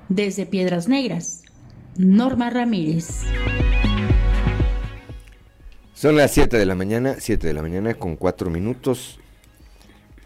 [0.08, 1.42] desde Piedras Negras,
[1.96, 3.22] Norma Ramírez.
[5.94, 9.20] Son las 7 de la mañana, 7 de la mañana con 4 minutos.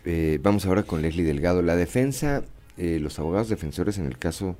[0.04, 1.60] Eh, vamos ahora con Leslie Delgado.
[1.60, 2.44] La defensa,
[2.78, 4.56] eh, los abogados defensores en el caso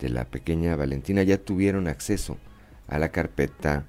[0.00, 2.38] de la pequeña Valentina ya tuvieron acceso
[2.88, 3.84] a la carpeta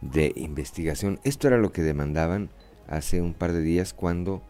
[0.00, 1.18] de investigación.
[1.24, 2.50] Esto era lo que demandaban
[2.88, 4.42] hace un par de días cuando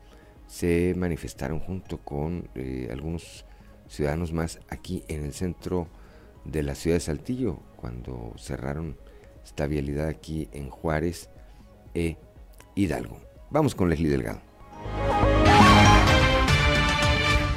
[0.47, 3.45] se manifestaron junto con eh, algunos
[3.89, 5.89] ciudadanos más aquí en el centro
[6.45, 8.97] de la ciudad de Saltillo, cuando cerraron
[9.45, 11.29] esta vialidad aquí en Juárez
[11.95, 12.17] e
[12.75, 13.21] Hidalgo.
[13.51, 14.41] Vamos con Leslie Delgado.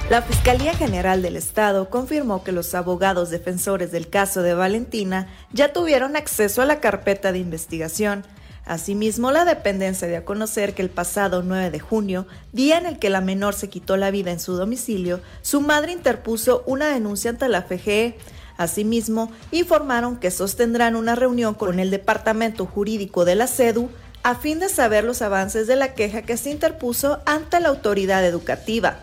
[0.09, 5.71] La Fiscalía General del Estado confirmó que los abogados defensores del caso de Valentina ya
[5.71, 8.25] tuvieron acceso a la carpeta de investigación
[8.66, 12.99] Asimismo, la dependencia dio a conocer que el pasado 9 de junio, día en el
[12.99, 17.32] que la menor se quitó la vida en su domicilio, su madre interpuso una denuncia
[17.32, 18.18] ante la FGE.
[18.57, 23.89] Asimismo, informaron que sostendrán una reunión con el Departamento Jurídico de la CEDU
[24.24, 28.24] a fin de saber los avances de la queja que se interpuso ante la autoridad
[28.24, 28.99] educativa.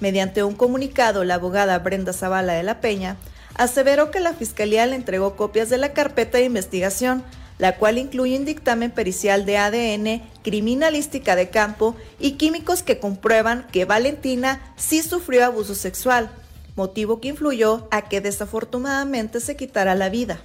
[0.00, 3.16] Mediante un comunicado, la abogada Brenda Zavala de la Peña
[3.54, 7.22] aseveró que la Fiscalía le entregó copias de la carpeta de investigación,
[7.58, 13.66] la cual incluye un dictamen pericial de ADN, criminalística de campo y químicos que comprueban
[13.72, 16.30] que Valentina sí sufrió abuso sexual,
[16.76, 20.38] motivo que influyó a que desafortunadamente se quitara la vida.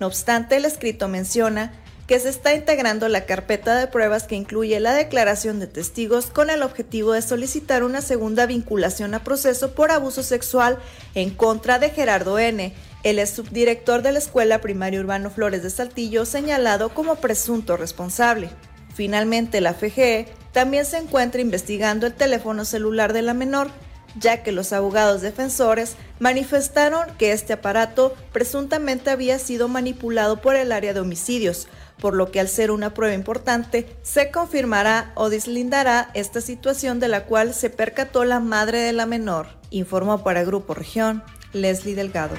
[0.00, 1.72] No obstante, el escrito menciona
[2.06, 6.50] que se está integrando la carpeta de pruebas que incluye la declaración de testigos con
[6.50, 10.78] el objetivo de solicitar una segunda vinculación a proceso por abuso sexual
[11.14, 16.24] en contra de Gerardo N., el subdirector de la Escuela Primaria Urbano Flores de Saltillo,
[16.24, 18.50] señalado como presunto responsable.
[18.94, 23.70] Finalmente, la FGE también se encuentra investigando el teléfono celular de la menor,
[24.18, 30.70] ya que los abogados defensores manifestaron que este aparato presuntamente había sido manipulado por el
[30.70, 36.10] área de homicidios, por lo que al ser una prueba importante, se confirmará o deslindará
[36.14, 40.74] esta situación de la cual se percató la madre de la menor, informó para Grupo
[40.74, 41.22] Región
[41.52, 42.34] Leslie Delgado.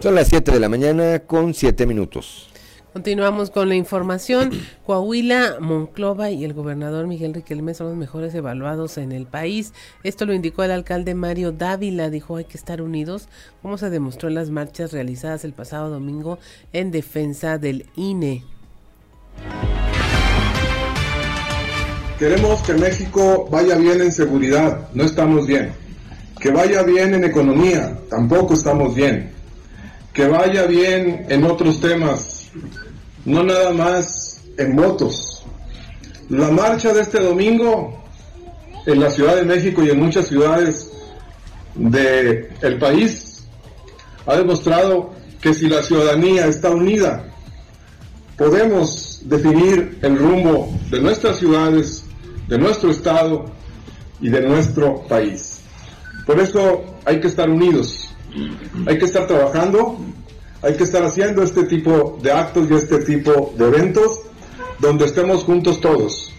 [0.00, 2.48] Son las 7 de la mañana con 7 minutos.
[2.96, 4.52] Continuamos con la información.
[4.86, 9.74] Coahuila, Monclova y el gobernador Miguel Riquelme son los mejores evaluados en el país.
[10.02, 12.08] Esto lo indicó el alcalde Mario Dávila.
[12.08, 13.28] Dijo hay que estar unidos,
[13.60, 16.38] como se demostró en las marchas realizadas el pasado domingo
[16.72, 18.44] en defensa del INE.
[22.18, 25.72] Queremos que México vaya bien en seguridad, no estamos bien.
[26.40, 29.32] Que vaya bien en economía, tampoco estamos bien.
[30.14, 32.50] Que vaya bien en otros temas,
[33.26, 35.44] no nada más en votos.
[36.30, 38.02] La marcha de este domingo
[38.86, 40.90] en la Ciudad de México y en muchas ciudades
[41.74, 43.46] del el país
[44.24, 45.10] ha demostrado
[45.42, 47.26] que si la ciudadanía está unida,
[48.38, 52.05] podemos definir el rumbo de nuestras ciudades,
[52.48, 53.46] de nuestro Estado
[54.20, 55.60] y de nuestro país.
[56.26, 58.08] Por eso hay que estar unidos,
[58.86, 59.98] hay que estar trabajando,
[60.62, 64.20] hay que estar haciendo este tipo de actos y este tipo de eventos
[64.78, 66.32] donde estemos juntos todos,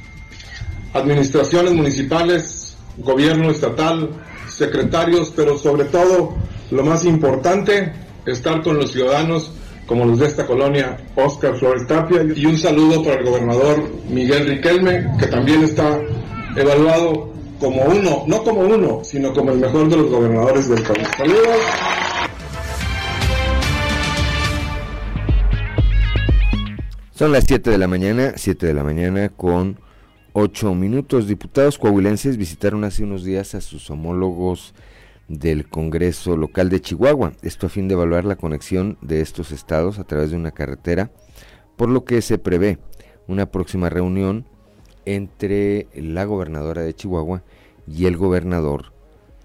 [0.94, 4.10] administraciones municipales, gobierno estatal,
[4.50, 6.36] secretarios, pero sobre todo,
[6.72, 7.94] lo más importante,
[8.26, 9.52] estar con los ciudadanos
[9.88, 14.48] como los de esta colonia, Oscar Flores Tapia, y un saludo para el gobernador Miguel
[14.48, 16.00] Riquelme, que también está
[16.56, 21.08] evaluado como uno, no como uno, sino como el mejor de los gobernadores del país.
[21.18, 21.58] Saludos.
[27.14, 29.80] Son las 7 de la mañana, 7 de la mañana con
[30.34, 31.28] 8 minutos.
[31.28, 34.76] Diputados coahuilenses visitaron hace unos días a sus homólogos
[35.28, 37.34] del Congreso local de Chihuahua.
[37.42, 41.12] Esto a fin de evaluar la conexión de estos estados a través de una carretera,
[41.76, 42.80] por lo que se prevé
[43.28, 44.46] una próxima reunión
[45.06, 47.44] entre la gobernadora de Chihuahua
[47.88, 48.94] y el gobernador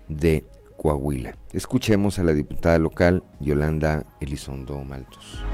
[0.09, 0.45] de
[0.77, 1.37] Coahuila.
[1.53, 5.45] Escuchemos a la diputada local Yolanda Elizondo Maltos.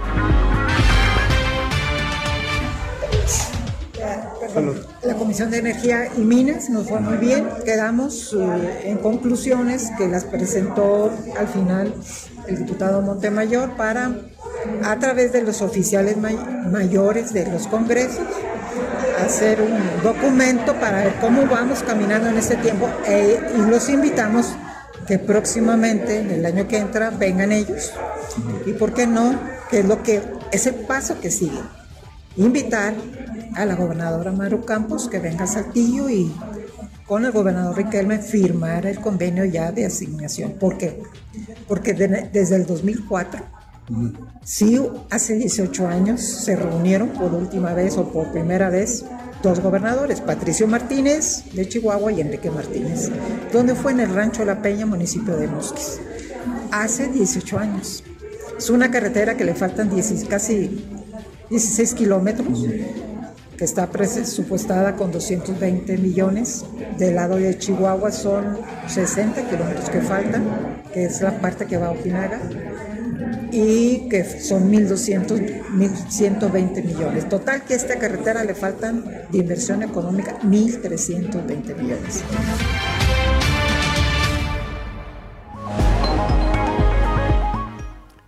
[5.02, 7.46] La Comisión de Energía y Minas nos fue muy bien.
[7.64, 11.94] Quedamos eh, en conclusiones que las presentó al final
[12.46, 14.10] el diputado Montemayor para,
[14.84, 16.38] a través de los oficiales may-
[16.70, 18.20] mayores de los congresos,
[19.24, 24.54] hacer un documento para ver cómo vamos caminando en este tiempo e- y los invitamos
[25.06, 27.92] que próximamente, en el año que entra, vengan ellos.
[28.66, 29.38] Y por qué no,
[29.70, 30.22] que es lo que
[30.52, 31.60] es el paso que sigue.
[32.36, 32.94] Invitar
[33.54, 36.32] a la gobernadora Maru Campos que venga a Saltillo y
[37.06, 40.52] con el gobernador Riquelme firmar el convenio ya de asignación.
[40.52, 41.02] ¿Por qué?
[41.66, 43.42] Porque de- desde el 2004
[44.44, 44.78] Sí,
[45.10, 49.04] hace 18 años se reunieron por última vez o por primera vez
[49.42, 53.10] dos gobernadores, Patricio Martínez de Chihuahua y Enrique Martínez,
[53.50, 56.00] donde fue en el Rancho La Peña, municipio de Mosquis.
[56.70, 58.04] Hace 18 años.
[58.58, 60.84] Es una carretera que le faltan 10 casi
[61.48, 62.66] 16 kilómetros,
[63.58, 66.64] que está presupuestada con 220 millones.
[66.96, 68.56] Del lado de Chihuahua son
[68.86, 70.44] 60 kilómetros que faltan,
[70.94, 72.40] que es la parte que va a Ojinaga
[73.50, 77.28] y que son 1.200, 1.120 millones.
[77.28, 82.22] Total que a esta carretera le faltan de inversión económica 1.320 millones.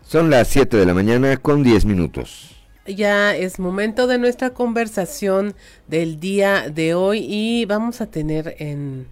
[0.02, 2.59] Son las 7 de la mañana con 10 minutos.
[2.86, 5.54] Ya es momento de nuestra conversación
[5.86, 9.06] del día de hoy y vamos a tener en,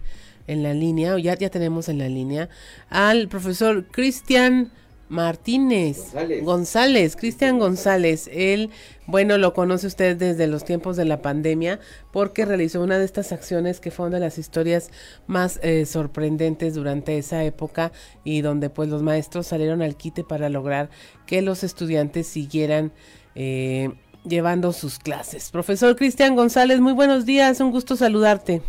[0.47, 2.49] en la línea, o ya, ya tenemos en la línea,
[2.89, 4.71] al profesor Cristian
[5.09, 6.13] Martínez
[6.43, 8.29] González, Cristian González.
[8.31, 8.69] Él,
[9.07, 11.79] bueno, lo conoce usted desde los tiempos de la pandemia
[12.11, 14.91] porque realizó una de estas acciones que fue una de las historias
[15.25, 17.91] más eh, sorprendentes durante esa época
[18.23, 20.91] y donde pues los maestros salieron al quite para lograr
[21.25, 22.91] que los estudiantes siguieran
[23.35, 23.91] eh,
[24.23, 25.51] llevando sus clases.
[25.51, 28.61] Profesor Cristian González, muy buenos días, un gusto saludarte.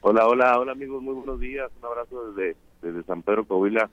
[0.00, 1.70] Hola, hola, hola amigos, muy buenos días.
[1.80, 3.90] Un abrazo desde, desde San Pedro Coahuila,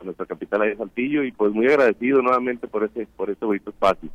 [0.00, 3.44] a nuestra capital ahí de Saltillo, y pues muy agradecido nuevamente por este, por este
[3.44, 4.08] bonito espacio.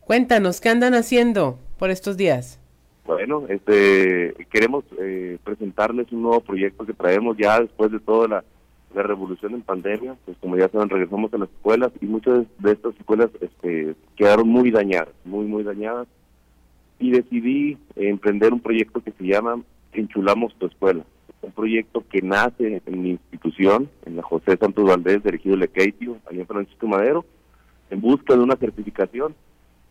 [0.00, 2.60] Cuéntanos, ¿qué andan haciendo por estos días?
[3.06, 8.44] Bueno, este, queremos eh, presentarles un nuevo proyecto que traemos ya después de toda la,
[8.94, 10.16] la revolución en pandemia.
[10.24, 14.48] Pues como ya saben, regresamos a las escuelas y muchas de estas escuelas este, quedaron
[14.48, 16.06] muy dañadas, muy, muy dañadas.
[16.98, 19.62] Y decidí emprender un proyecto que se llama
[19.92, 21.04] Enchulamos tu escuela.
[21.42, 26.40] Un proyecto que nace en mi institución, en la José Santos Valdés, dirigido Lequeitio, allá
[26.40, 27.24] en Francisco Madero,
[27.90, 29.34] en busca de una certificación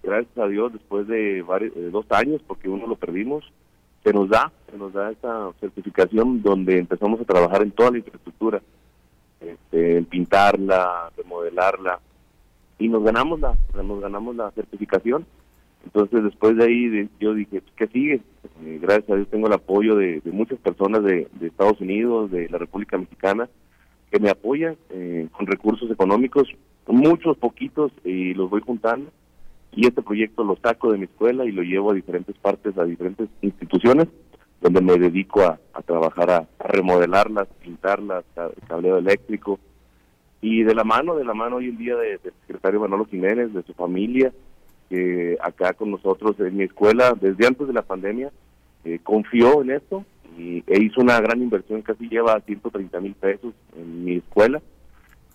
[0.08, 3.44] gracias a Dios, después de varios, de dos años, porque uno lo perdimos,
[4.04, 7.98] se nos da, se nos da esta certificación donde empezamos a trabajar en toda la
[7.98, 8.62] infraestructura,
[9.40, 12.00] este, pintarla, remodelarla,
[12.80, 15.26] y nos ganamos la nos ganamos la certificación.
[15.86, 18.22] Entonces después de ahí yo dije pues, qué sigue
[18.64, 22.58] eh, gracias a Dios tengo el apoyo de, muchas personas de, Estados Unidos de la
[22.58, 23.48] República Mexicana
[24.12, 26.48] que me apoyan eh, con recursos económicos
[26.88, 29.12] muchos poquitos y los voy juntando.
[29.74, 32.86] Y este proyecto lo saco de mi escuela y lo llevo a diferentes partes a
[32.86, 34.08] diferentes instituciones
[34.62, 38.26] donde me dedico a, trabajar a, remodelarlas pintarlas
[38.68, 39.60] cableo eléctrico
[40.42, 43.64] y de la mano, de la mano hoy en día del secretario Manolo Jiménez, de
[43.64, 44.32] su familia,
[44.90, 48.32] que acá con nosotros en mi escuela, desde antes de la pandemia,
[48.86, 50.06] eh, confió en esto
[50.38, 54.62] y, e hizo una gran inversión, casi lleva 130 mil pesos en mi escuela.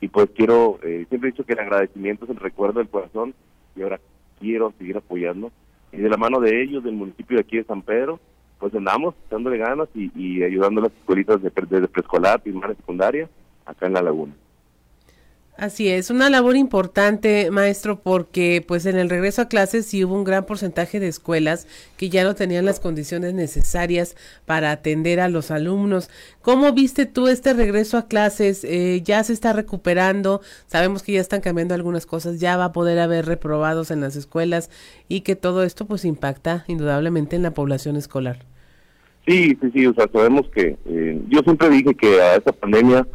[0.01, 3.35] Y pues quiero, eh, siempre he dicho que el agradecimiento es el recuerdo del corazón
[3.77, 4.01] y ahora
[4.41, 5.53] quiero seguir apoyando.
[5.93, 8.19] Y de la mano de ellos, del municipio de aquí de San Pedro,
[8.63, 13.29] pues andamos dándole ganas y, ayudando a las escuelitas de, de preescolar, primaria, secundaria,
[13.67, 14.35] acá en la laguna.
[15.57, 20.15] Así es, una labor importante, maestro, porque pues en el regreso a clases sí hubo
[20.15, 24.15] un gran porcentaje de escuelas que ya no tenían las condiciones necesarias
[24.47, 26.09] para atender a los alumnos.
[26.41, 28.63] ¿Cómo viste tú este regreso a clases?
[28.63, 32.73] Eh, ya se está recuperando, sabemos que ya están cambiando algunas cosas, ya va a
[32.73, 34.71] poder haber reprobados en las escuelas
[35.09, 38.52] y que todo esto pues impacta indudablemente en la población escolar.
[39.27, 43.07] Sí, sí, sí, o sea, sabemos que eh, yo siempre dije que a esta pandemia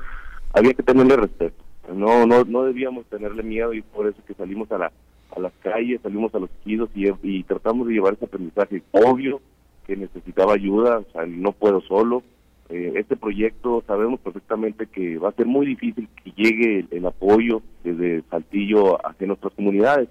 [0.53, 4.71] había que tenerle respeto no, no, no debíamos tenerle miedo y por eso que salimos
[4.71, 4.91] a, la,
[5.35, 8.83] a las calles, salimos a los ejidos y, y tratamos de llevar ese aprendizaje.
[8.91, 9.41] Obvio
[9.85, 12.23] que necesitaba ayuda, o sea, no puedo solo.
[12.69, 17.61] Eh, este proyecto sabemos perfectamente que va a ser muy difícil que llegue el, apoyo
[17.83, 20.09] desde Saltillo hacia nuestras comunidades.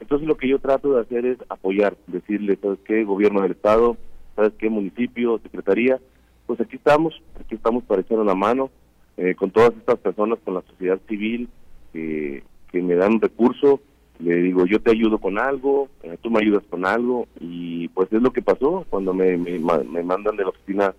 [0.00, 3.04] Entonces lo que yo trato de hacer es apoyar, decirle, ¿sabes qué?
[3.04, 3.96] Gobierno del Estado,
[4.34, 4.68] ¿sabes qué?
[4.68, 5.98] Municipio, Secretaría,
[6.46, 8.70] pues aquí estamos, aquí estamos para echar una mano
[9.16, 11.48] eh, con todas estas personas, con la sociedad civil,
[11.92, 13.80] que me dan recurso,
[14.18, 18.12] le digo, yo te ayudo con algo, eh, tú me ayudas con algo, y pues
[18.12, 20.94] es lo que pasó cuando me, me, mandan de la oficina,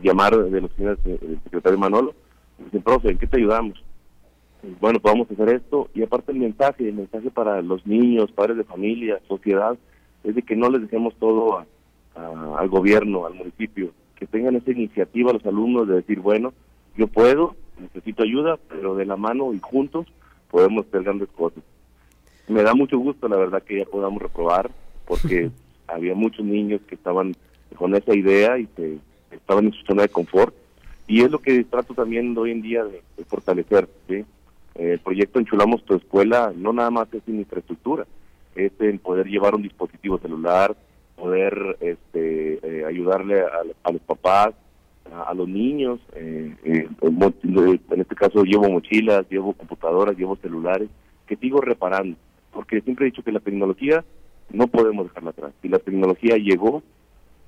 [0.00, 2.14] llamar de la oficina del secretario Manolo,
[2.58, 3.82] me dicen, profe, ¿en qué te ayudamos?
[4.80, 8.30] Bueno, pues vamos a hacer esto, y aparte el mensaje, el mensaje para los niños,
[8.32, 9.76] padres de familia, sociedad,
[10.24, 11.58] es de que no les dejemos todo
[12.14, 16.52] al gobierno, al municipio, que tengan esa iniciativa los alumnos de decir, bueno,
[16.96, 20.06] yo puedo, necesito ayuda, pero de la mano y juntos
[20.50, 21.62] podemos hacer grandes cosas.
[22.48, 24.70] Me da mucho gusto, la verdad, que ya podamos reprobar,
[25.06, 25.50] porque
[25.88, 27.34] había muchos niños que estaban
[27.76, 28.98] con esa idea y que
[29.30, 30.54] estaban en su zona de confort.
[31.06, 33.88] Y es lo que trato también hoy en día de, fortalecer.
[34.08, 34.24] ¿sí?
[34.74, 38.06] el proyecto Enchulamos tu Escuela no nada más es en infraestructura,
[38.54, 40.76] es en poder llevar un dispositivo celular,
[41.22, 44.48] poder este, eh, ayudarle a, los papás,
[45.12, 46.00] a, los niños.
[46.16, 50.88] Eh, eh, en este caso llevo mochilas, llevo computadoras, llevo celulares,
[51.28, 52.16] que sigo reparando,
[52.52, 54.04] porque siempre he dicho que la tecnología
[54.50, 55.52] no podemos dejarla atrás.
[55.62, 56.82] Si la tecnología llegó,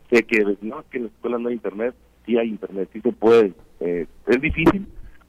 [0.08, 3.10] sé que no, que en la escuela no hay internet, sí hay internet, sí se
[3.10, 3.54] puede.
[3.80, 4.86] Eh, es difícil,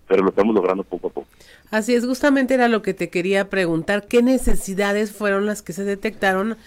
[0.08, 1.28] pero lo estamos logrando poco a poco.
[1.72, 5.84] Así es, justamente era lo que te quería preguntar, ¿qué necesidades fueron las que se
[5.84, 6.58] detectaron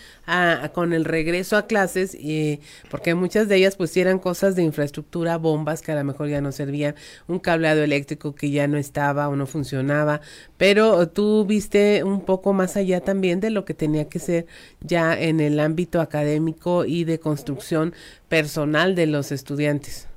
[0.74, 2.14] con el regreso a clases?
[2.14, 2.60] Y,
[2.90, 6.40] porque muchas de ellas pues eran cosas de infraestructura, bombas que a lo mejor ya
[6.40, 6.96] no servían,
[7.28, 10.20] un cableado eléctrico que ya no estaba o no funcionaba,
[10.56, 14.46] pero tú viste un poco más allá también de lo que tenía que ser
[14.80, 17.94] ya en el ámbito académico y de construcción
[18.28, 20.08] personal de los estudiantes.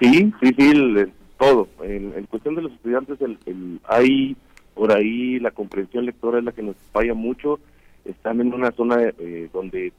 [0.00, 0.72] Sí, sí, sí,
[1.38, 1.68] todo.
[1.82, 4.36] En, cuestión de los estudiantes, el, hay
[4.74, 7.58] por ahí la comprensión lectora es la que nos falla mucho.
[8.04, 9.92] Están en una zona eh, donde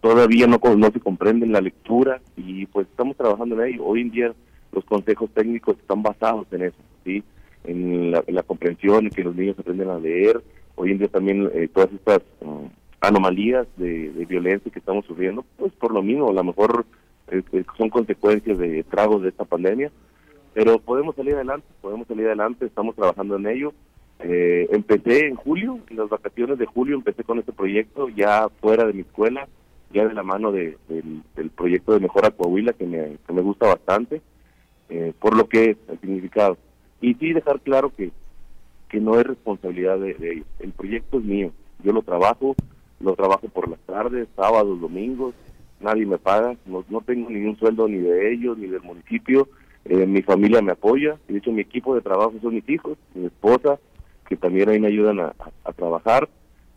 [0.00, 3.84] todavía no, no se comprende la lectura y pues estamos trabajando en ello.
[3.84, 4.34] Hoy en día
[4.72, 7.22] los consejos técnicos están basados en eso, ¿sí?
[7.64, 10.42] En la, comprensión, en que los niños aprenden a leer.
[10.76, 12.66] Hoy en día también eh, todas estas mm,
[13.00, 16.86] anomalías de, violencia que estamos sufriendo, pues por lo mismo, a lo mejor
[17.30, 17.42] eh,
[17.76, 19.90] son consecuencias de tragos de esta pandemia
[20.58, 23.72] pero podemos salir adelante, podemos salir adelante, estamos trabajando en ello.
[24.18, 28.84] Eh, empecé en julio, en las vacaciones de julio empecé con este proyecto ya fuera
[28.84, 29.46] de mi escuela,
[29.92, 33.68] ya de la mano de, del, proyecto de Mejora Coahuila que me, que me gusta
[33.68, 34.20] bastante,
[34.88, 36.58] eh, por lo que es el significado.
[37.00, 38.10] Y sí dejar claro que,
[38.88, 41.52] que no es responsabilidad de, ellos, el proyecto es mío,
[41.84, 42.56] yo lo trabajo,
[42.98, 45.36] lo trabajo por las tardes, sábados, domingos,
[45.78, 49.46] nadie me paga, no, no tengo ningún sueldo ni de ellos ni del municipio,
[49.88, 53.26] eh, mi familia me apoya, de hecho mi equipo de trabajo son mis hijos, mi
[53.26, 53.78] esposa,
[54.28, 55.32] que también ahí me ayudan a,
[55.74, 56.28] trabajar,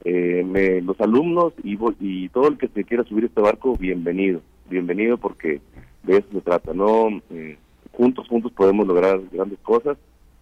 [0.05, 4.41] eh, me, los alumnos y, y todo el que se quiera subir este barco, bienvenido,
[4.69, 5.59] bienvenido porque
[6.03, 7.09] de eso se trata, ¿no?
[7.31, 7.57] Eh,
[7.91, 9.97] juntos, juntos podemos lograr grandes cosas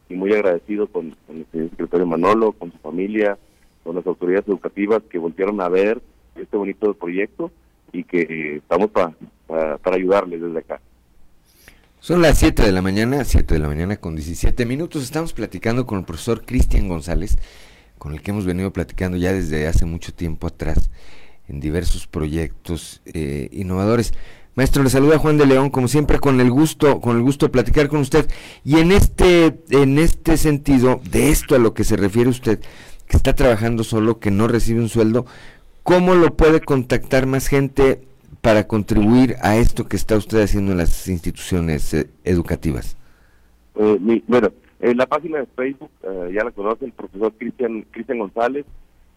[0.07, 3.37] y muy agradecido con, el secretario Manolo, con su familia,
[3.83, 6.01] con las autoridades educativas que voltearon a ver
[6.35, 7.51] este bonito proyecto
[7.91, 9.13] y que estamos para
[9.47, 10.79] para ayudarles desde acá.
[12.01, 15.03] Son las 7 de la mañana, 7 de la mañana con 17 minutos.
[15.03, 17.37] Estamos platicando con el profesor Cristian González,
[17.97, 20.89] con el que hemos venido platicando ya desde hace mucho tiempo atrás
[21.49, 24.13] en diversos proyectos eh, innovadores.
[24.55, 27.51] Maestro, le saluda Juan de León, como siempre, con el gusto, con el gusto de
[27.51, 28.29] platicar con usted.
[28.63, 32.61] Y en este, en este sentido, de esto a lo que se refiere usted,
[33.07, 35.25] que está trabajando solo, que no recibe un sueldo,
[35.83, 38.07] ¿cómo lo puede contactar más gente
[38.41, 42.97] para contribuir a esto que está usted haciendo en las instituciones eh, educativas?
[43.75, 48.19] Eh, bueno, en la página de Facebook, eh, ya la conoce el profesor Cristian Cristian
[48.19, 48.65] González,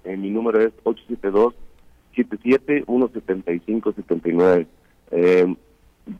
[0.04, 1.54] mi número es 872
[2.16, 4.66] 77 175 79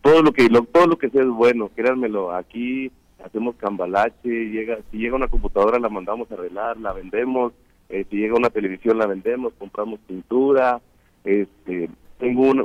[0.01, 2.93] todo lo que lo, todo lo que sea es bueno, créanmelo, aquí
[3.25, 7.53] hacemos cambalache, llega si llega una computadora la mandamos a arreglar, la vendemos,
[7.89, 10.81] si llega una televisión la vendemos, compramos pintura,
[11.25, 11.91] este
[12.23, 12.63] tengo una,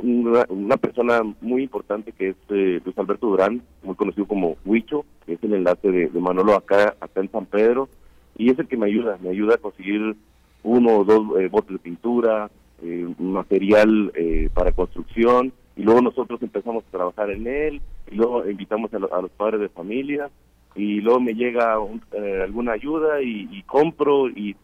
[0.50, 5.32] una, persona muy importante que es eh, Luis Alberto Durán, muy conocido como Huicho, que
[5.32, 7.88] es el enlace de, Manolo acá, acá en San Pedro,
[8.36, 10.14] y es el que me ayuda, me ayuda a conseguir
[10.62, 12.48] uno o dos eh, botes de pintura,
[12.84, 17.80] eh, material eh, para construcción, y luego nosotros empezamos a trabajar en él,
[18.12, 20.30] y luego invitamos a, los padres de familia,
[20.76, 21.74] y luego me llega
[22.44, 24.54] alguna ayuda y, compro, y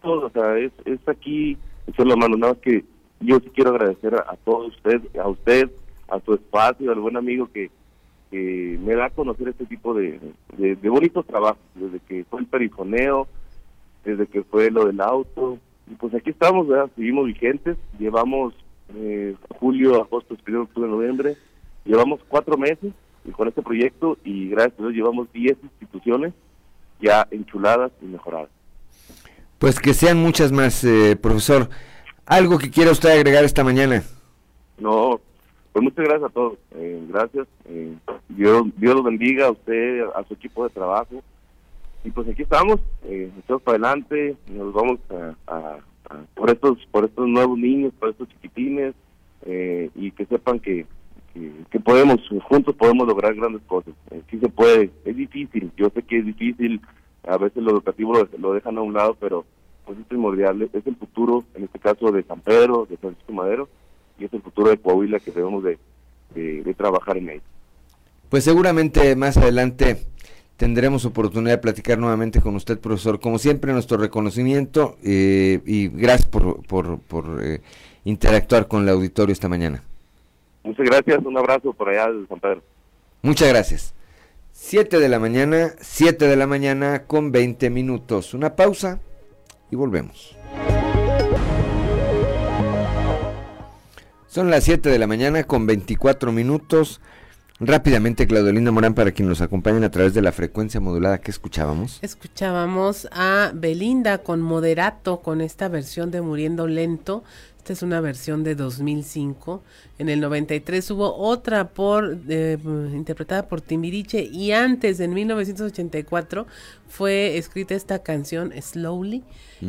[0.00, 2.84] todo, o sea, es, es aquí, echarle la mano, nada más que
[3.24, 5.70] yo sí quiero agradecer a, todos ustedes, a usted,
[6.08, 7.70] a su espacio, al buen amigo que,
[8.30, 10.18] me da a conocer este tipo de,
[10.56, 13.28] de, bonitos trabajos, desde que fue el perifoneo,
[14.04, 15.58] desde que fue lo del auto.
[15.88, 16.90] Y pues aquí estamos, ¿verdad?
[16.96, 18.52] seguimos vigentes, llevamos
[18.96, 21.36] eh, julio, agosto, septiembre, octubre, noviembre,
[21.84, 22.92] llevamos cuatro meses
[23.36, 26.34] con este proyecto y gracias a Dios llevamos diez instituciones
[27.00, 28.50] ya enchuladas y mejoradas.
[29.58, 31.68] Pues que sean muchas más, eh, profesor.
[32.26, 34.02] ¿Algo que quiera usted agregar esta mañana?
[34.78, 35.20] No,
[35.72, 36.58] pues muchas gracias a todos.
[36.74, 37.46] Eh, gracias.
[37.66, 37.94] Eh,
[38.28, 41.22] Dios, Dios los bendiga a usted, a su equipo de trabajo.
[42.02, 44.98] Y pues aquí estamos, eh, estamos para adelante, nos vamos
[45.46, 45.78] a,
[46.34, 48.94] por estos por estos nuevos niños, por estos chiquitines,
[49.46, 50.84] eh, y que sepan que,
[51.70, 53.94] que, podemos, juntos podemos lograr grandes cosas.
[54.30, 56.82] sí se puede, es difícil, yo sé que es difícil,
[57.26, 59.46] a veces lo educativo lo, lo dejan a un lado, pero
[59.84, 63.68] pues es primordial, es el futuro, en este caso de San Pedro, de Francisco Madero,
[64.18, 65.78] y es el futuro de Coahuila que debemos de,
[66.76, 67.42] trabajar en él.
[68.28, 70.06] Pues seguramente más adelante
[70.56, 73.20] tendremos oportunidad de platicar nuevamente con usted, profesor.
[73.20, 77.60] Como siempre, nuestro reconocimiento eh, y gracias por, por, por eh,
[78.04, 79.82] interactuar con el auditorio esta mañana.
[80.64, 82.62] Muchas gracias, un abrazo por allá de San Pedro.
[83.22, 83.94] Muchas gracias.
[84.52, 88.34] Siete de la mañana, siete de la mañana con 20 minutos.
[88.34, 89.00] Una pausa
[89.74, 90.36] y volvemos.
[94.28, 97.00] Son las 7 de la mañana con 24 minutos.
[97.60, 101.98] Rápidamente, Claudelina Morán, para quien nos acompañen a través de la frecuencia modulada que escuchábamos.
[102.02, 107.22] Escuchábamos a Belinda con Moderato, con esta versión de Muriendo Lento.
[107.64, 109.62] Esta es una versión de 2005.
[109.98, 112.58] En el 93 hubo otra por eh,
[112.92, 116.46] interpretada por Timbiriche y antes, en 1984,
[116.86, 119.24] fue escrita esta canción Slowly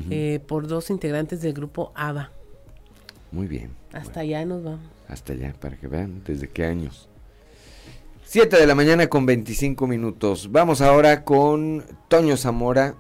[0.10, 2.32] eh, por dos integrantes del grupo ABBA.
[3.32, 3.70] Muy bien.
[3.94, 4.82] Hasta allá nos vamos.
[5.08, 7.08] Hasta allá, para que vean desde qué años.
[8.26, 10.52] 7 de la mañana con 25 minutos.
[10.52, 12.96] Vamos ahora con Toño Zamora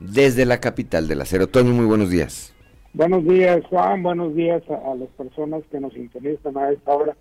[0.00, 1.46] desde la capital del acero.
[1.46, 2.52] Toño, muy buenos días.
[2.94, 4.02] Buenos días, Juan.
[4.02, 7.16] Buenos días a, las personas que nos interesan a esta hora.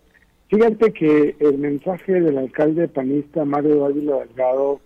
[0.50, 4.82] Fíjate que el mensaje del alcalde panista Mario Ávila Delgado,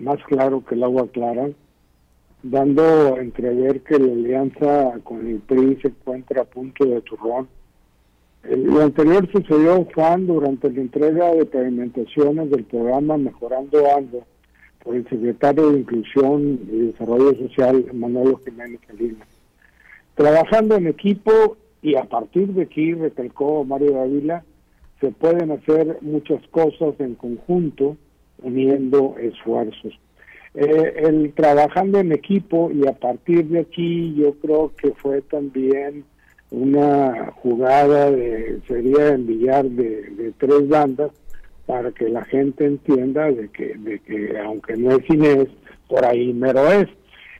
[0.00, 1.48] más claro que el agua clara,
[2.42, 7.48] dando a entrever que la alianza con el PRI se encuentra a punto de turrón.
[8.42, 14.26] Lo anterior sucedió, Juan, durante la entrega de pavimentaciones del programa Mejorando Algo
[14.84, 19.31] por el secretario de Inclusión y Desarrollo Social, Manuel Jiménez Salinas.
[20.14, 24.44] Trabajando en equipo y a partir de aquí, recalcó Mario Ávila,
[25.00, 27.96] se pueden hacer muchas cosas en conjunto,
[28.42, 29.98] uniendo esfuerzos.
[30.54, 36.04] Eh, el trabajando en equipo y a partir de aquí yo creo que fue también
[36.50, 41.10] una jugada de sería enviar de, de tres bandas
[41.64, 45.48] para que la gente entienda de que de que aunque no es Inés
[45.88, 46.88] por ahí mero es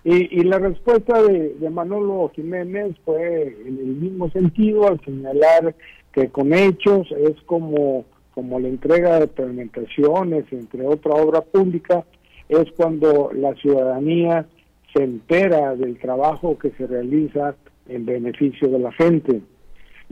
[0.05, 5.75] y, y la respuesta de, Manolo Jiménez fue en el mismo sentido al señalar
[6.13, 12.05] que con hechos es como, como la entrega de pavimentaciones, entre otra obra pública,
[12.49, 14.47] es cuando la ciudadanía
[14.93, 17.55] se entera del trabajo que se realiza
[17.89, 19.41] en beneficio de la gente.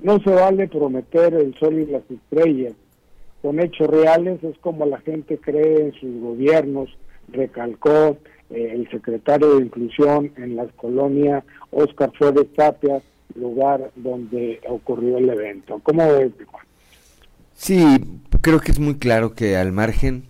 [0.03, 2.74] No se vale prometer el sol y las estrellas.
[3.43, 6.97] Con hechos reales es como la gente cree en sus gobiernos,
[7.28, 8.16] recalcó
[8.51, 13.01] eh, el secretario de Inclusión en la colonia Oscar Flores Tapia,
[13.35, 15.81] lugar donde ocurrió el evento.
[15.83, 16.65] ¿Cómo ves, Juan?
[17.55, 17.85] Sí,
[18.41, 20.25] creo que es muy claro que al margen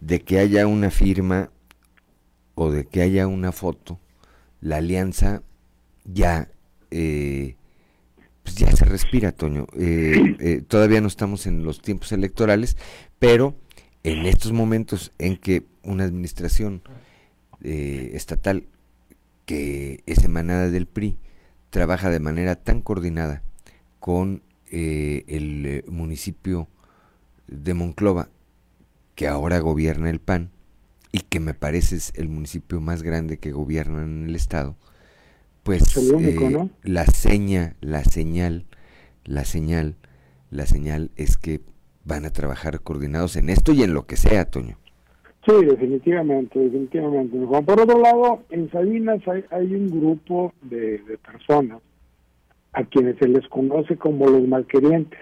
[0.00, 1.50] de que haya una firma
[2.54, 4.00] o de que haya una foto,
[4.60, 5.42] la alianza
[6.04, 6.48] ya,
[6.90, 7.54] eh,
[8.42, 9.66] pues ya se respira, Toño.
[9.78, 12.76] Eh, eh, todavía no estamos en los tiempos electorales,
[13.18, 13.54] pero
[14.02, 16.82] en estos momentos en que una administración
[17.60, 18.66] estatal
[19.44, 21.18] que es emanada del PRI
[21.70, 23.42] trabaja de manera tan coordinada
[24.00, 26.68] con el municipio
[27.46, 28.28] de Monclova,
[29.14, 30.50] que ahora gobierna el PAN,
[31.10, 34.76] y que me parece es el municipio más grande que gobierna en el estado,
[35.62, 38.66] pues eh, la seña, la señal,
[39.24, 39.96] la señal,
[40.50, 41.62] la señal es que
[42.04, 44.78] van a trabajar coordinados en esto y en lo que sea, Toño.
[45.46, 47.38] Sí, definitivamente, definitivamente.
[47.38, 51.80] Por otro lado, en Sabinas hay, un grupo de, personas
[52.72, 55.18] a quienes se les conoce como los malquerientes.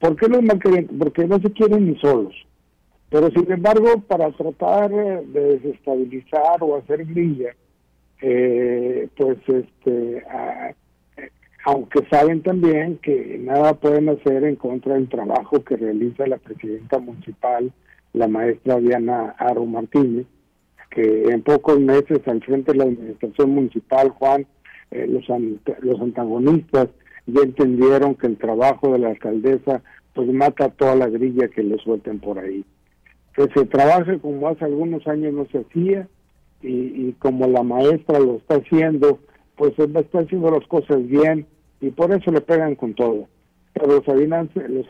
[0.00, 0.96] ¿Por qué los malquerientes?
[0.98, 2.34] Porque no se quieren ni solos.
[3.10, 7.54] Pero sin embargo, para tratar de desestabilizar o hacer grilla,
[8.20, 10.24] eh, pues este,
[11.64, 16.98] aunque saben también que nada pueden hacer en contra del trabajo que realiza la presidenta
[16.98, 17.72] municipal,
[18.14, 20.26] la maestra Diana Aro Martínez,
[20.90, 24.46] que en pocos meses al frente de la administración municipal, Juan,
[24.90, 25.24] eh, los,
[25.80, 26.88] los antagonistas
[27.26, 29.82] ya entendieron que el trabajo de la alcaldesa
[30.14, 32.64] pues mata toda la grilla que le suelten por ahí
[33.34, 36.08] que se trabaje como hace algunos años no se hacía
[36.62, 39.18] y, como la maestra lo está haciendo,
[39.54, 41.46] pues está haciendo las cosas bien
[41.82, 43.28] y por eso le pegan con todo.
[43.74, 44.86] Los sabinenses, los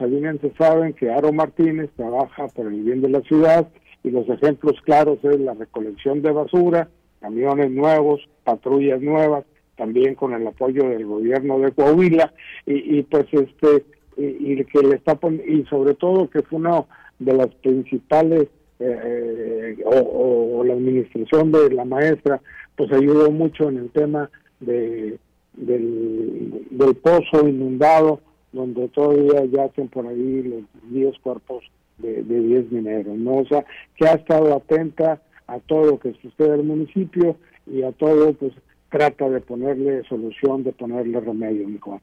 [0.59, 3.69] saben que Aro Martínez trabaja por el bien de la ciudad
[4.03, 6.89] y los ejemplos claros es la recolección de basura,
[7.21, 9.45] camiones nuevos, patrullas nuevas,
[9.77, 12.33] también con el apoyo del gobierno de Coahuila
[12.67, 13.85] y, pues este
[14.17, 16.85] y, que le está y sobre todo que fue una
[17.19, 22.41] de las principales eh, eh, o, la administración de la maestra
[22.77, 24.31] pues ayudó mucho en el tema
[24.61, 25.19] de
[25.55, 28.21] del, pozo inundado
[28.55, 31.65] donde todavía yacen por ahí los 10 cuerpos
[31.99, 33.39] de 10 mineros, ¿no?
[33.39, 33.65] O sea,
[33.97, 37.37] que ha estado atenta a todo lo que sucede en el municipio
[37.67, 38.53] y a todo, pues
[38.91, 42.01] trata de ponerle solución, de ponerle remedio, Nico.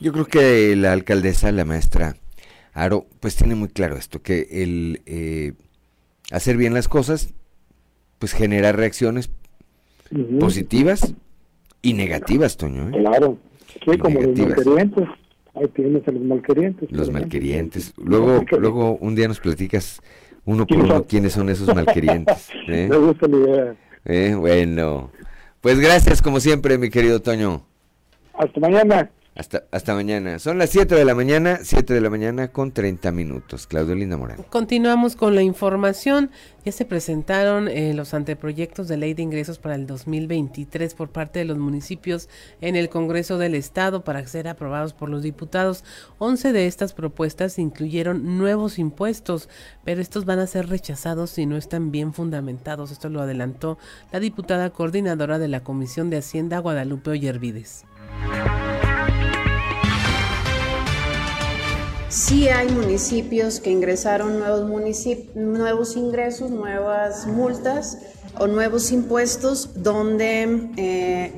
[0.00, 2.16] Yo creo que la alcaldesa, la maestra
[2.72, 5.52] Aro, pues tiene muy claro esto, que el eh,
[6.32, 7.32] hacer bien las cosas,
[8.18, 9.30] pues genera reacciones
[10.40, 11.14] positivas
[11.82, 12.88] y negativas, Toño.
[12.88, 12.92] ¿eh?
[13.00, 13.38] Claro,
[13.84, 15.08] sí, como los malquerientes.
[15.54, 16.90] Ahí tienes a los malquerientes.
[16.90, 17.94] Los malquerientes.
[17.96, 20.00] Luego, luego un día nos platicas
[20.44, 22.50] uno por uno quiénes son esos malquerientes.
[22.68, 22.88] ¿eh?
[22.90, 23.76] Me gusta la idea.
[24.04, 24.34] ¿Eh?
[24.34, 25.10] Bueno,
[25.60, 27.64] pues gracias como siempre, mi querido Toño.
[28.34, 29.10] Hasta mañana.
[29.36, 30.38] Hasta, mañana.
[30.38, 33.66] Son las 7 de la mañana, 7 de la mañana con 30 minutos.
[33.66, 34.44] Claudio Linda Morán.
[34.48, 36.30] Continuamos con la información.
[36.64, 41.40] Ya se presentaron eh, los anteproyectos de ley de ingresos para el 2023 por parte
[41.40, 42.28] de los municipios
[42.60, 45.82] en el Congreso del Estado para ser aprobados por los diputados.
[46.18, 49.48] 11 de estas propuestas incluyeron nuevos impuestos,
[49.84, 52.92] pero estos van a ser rechazados si no están bien fundamentados.
[52.92, 53.78] Esto lo adelantó
[54.12, 57.84] la diputada coordinadora de la Comisión de Hacienda, Guadalupe Ollervides.
[62.14, 64.62] Sí hay municipios que ingresaron nuevos,
[65.34, 67.98] nuevos ingresos, nuevas multas
[68.38, 71.32] o nuevos impuestos donde eh,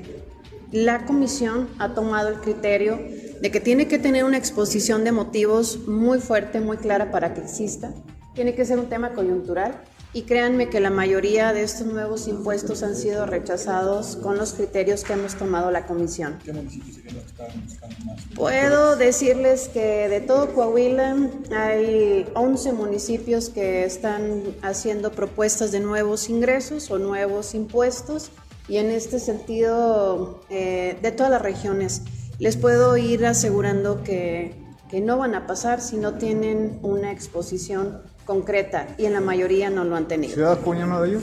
[0.73, 3.01] la comisión ha tomado el criterio
[3.40, 7.40] de que tiene que tener una exposición de motivos muy fuerte, muy clara para que
[7.40, 7.94] exista.
[8.35, 9.81] Tiene que ser un tema coyuntural
[10.16, 15.05] y créanme que la mayoría de estos nuevos impuestos han sido rechazados con los criterios
[15.05, 16.38] que hemos tomado la comisión.
[16.43, 18.22] ¿Qué municipios están buscando más?
[18.34, 21.14] Puedo decirles que de todo Coahuila
[21.55, 28.30] hay 11 municipios que están haciendo propuestas de nuevos ingresos o nuevos impuestos
[28.68, 32.01] y en este sentido eh, de todas las regiones.
[32.38, 34.55] Les puedo ir asegurando que,
[34.88, 39.70] que no van a pasar si no tienen una exposición concreta y en la mayoría
[39.70, 40.35] no lo han tenido.
[40.35, 41.23] ¿Ciudad Puña uno de ellos?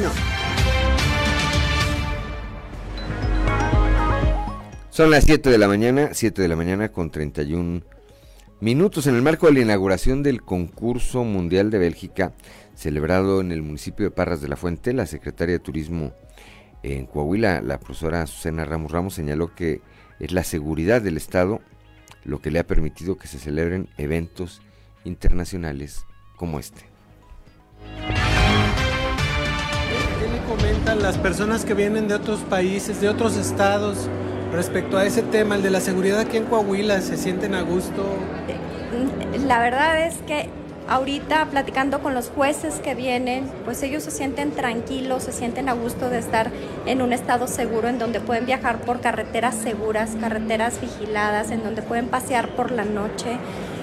[0.00, 0.10] No.
[4.90, 7.82] Son las 7 de la mañana, 7 de la mañana con 31
[8.60, 12.32] minutos en el marco de la inauguración del concurso mundial de Bélgica
[12.74, 16.12] celebrado en el municipio de Parras de la Fuente, la secretaria de Turismo
[16.82, 19.80] en Coahuila, la profesora Susana Ramos Ramos, señaló que
[20.20, 21.60] es la seguridad del Estado
[22.24, 24.60] lo que le ha permitido que se celebren eventos
[25.04, 26.04] internacionales
[26.38, 26.80] como este.
[30.18, 34.08] ¿Qué le comentan las personas que vienen de otros países, de otros estados,
[34.52, 37.00] respecto a ese tema, el de la seguridad aquí en Coahuila?
[37.02, 38.06] ¿Se sienten a gusto?
[39.46, 40.48] La verdad es que
[40.88, 45.74] ahorita platicando con los jueces que vienen, pues ellos se sienten tranquilos, se sienten a
[45.74, 46.50] gusto de estar
[46.86, 51.82] en un estado seguro en donde pueden viajar por carreteras seguras, carreteras vigiladas, en donde
[51.82, 53.38] pueden pasear por la noche.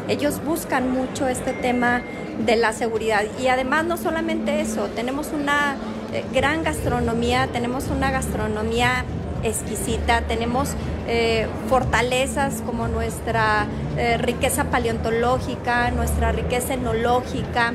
[0.08, 2.02] Ellos buscan mucho este tema
[2.46, 5.78] de la seguridad y además no solamente eso, tenemos una
[6.14, 9.06] eh, gran gastronomía, tenemos una gastronomía
[9.44, 10.74] exquisita, tenemos
[11.08, 13.68] eh, fortalezas como nuestra
[13.98, 17.74] eh, riqueza paleontológica, nuestra riqueza enológica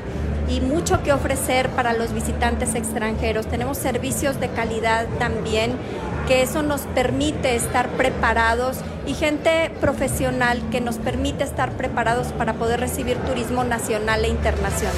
[0.49, 3.47] y mucho que ofrecer para los visitantes extranjeros.
[3.47, 5.71] Tenemos servicios de calidad también,
[6.31, 12.53] que eso nos permite estar preparados y gente profesional que nos permite estar preparados para
[12.53, 14.95] poder recibir turismo nacional e internacional.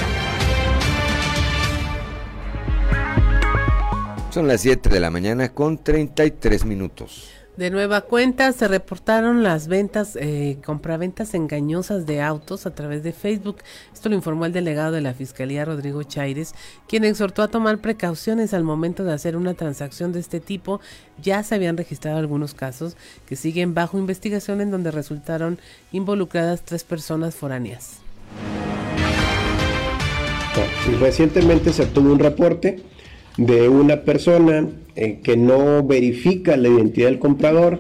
[4.30, 7.32] Son las 7 de la mañana con 33 minutos.
[7.58, 13.14] De nueva cuenta se reportaron las ventas, eh, compraventas engañosas de autos a través de
[13.14, 13.58] Facebook.
[13.94, 16.56] Esto lo informó el delegado de la Fiscalía, Rodrigo Chaires,
[16.88, 20.82] quien exhortó a tomar precauciones al momento de hacer una transacción de este tipo.
[21.22, 22.98] Ya se habían registrado algunos casos
[23.28, 25.60] que siguen bajo investigación en donde resultaron
[25.92, 28.00] involucradas tres personas foráneas.
[31.00, 32.84] Recientemente se tuvo un reporte
[33.38, 37.80] de una persona eh, que no verifica la identidad del comprador,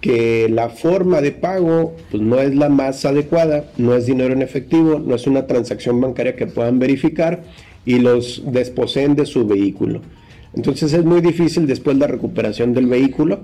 [0.00, 4.42] que la forma de pago pues, no es la más adecuada, no es dinero en
[4.42, 7.42] efectivo, no es una transacción bancaria que puedan verificar
[7.84, 10.02] y los desposeen de su vehículo.
[10.54, 13.40] Entonces es muy difícil después la recuperación del vehículo.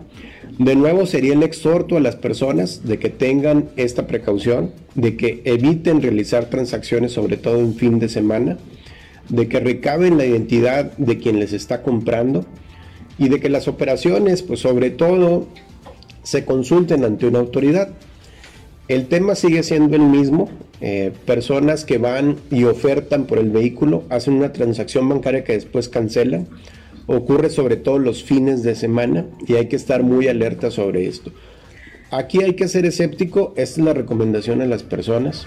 [0.59, 5.42] De nuevo sería el exhorto a las personas de que tengan esta precaución, de que
[5.44, 8.59] eviten realizar transacciones sobre todo en fin de semana,
[9.28, 12.44] de que recaben la identidad de quien les está comprando
[13.19, 15.47] y de que las operaciones, pues sobre todo,
[16.23, 17.90] se consulten ante una autoridad.
[18.89, 20.51] El tema sigue siendo el mismo.
[20.81, 25.89] Eh, personas que van y ofertan por el vehículo hacen una transacción bancaria que después
[25.89, 26.49] cancelan.
[27.07, 31.32] Ocurre sobre todo los fines de semana y hay que estar muy alerta sobre esto.
[32.11, 35.47] Aquí hay que ser escéptico, esta es la recomendación a las personas.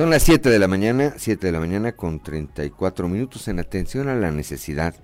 [0.00, 4.08] Son las 7 de la mañana, 7 de la mañana con 34 minutos en atención
[4.08, 4.94] a la necesidad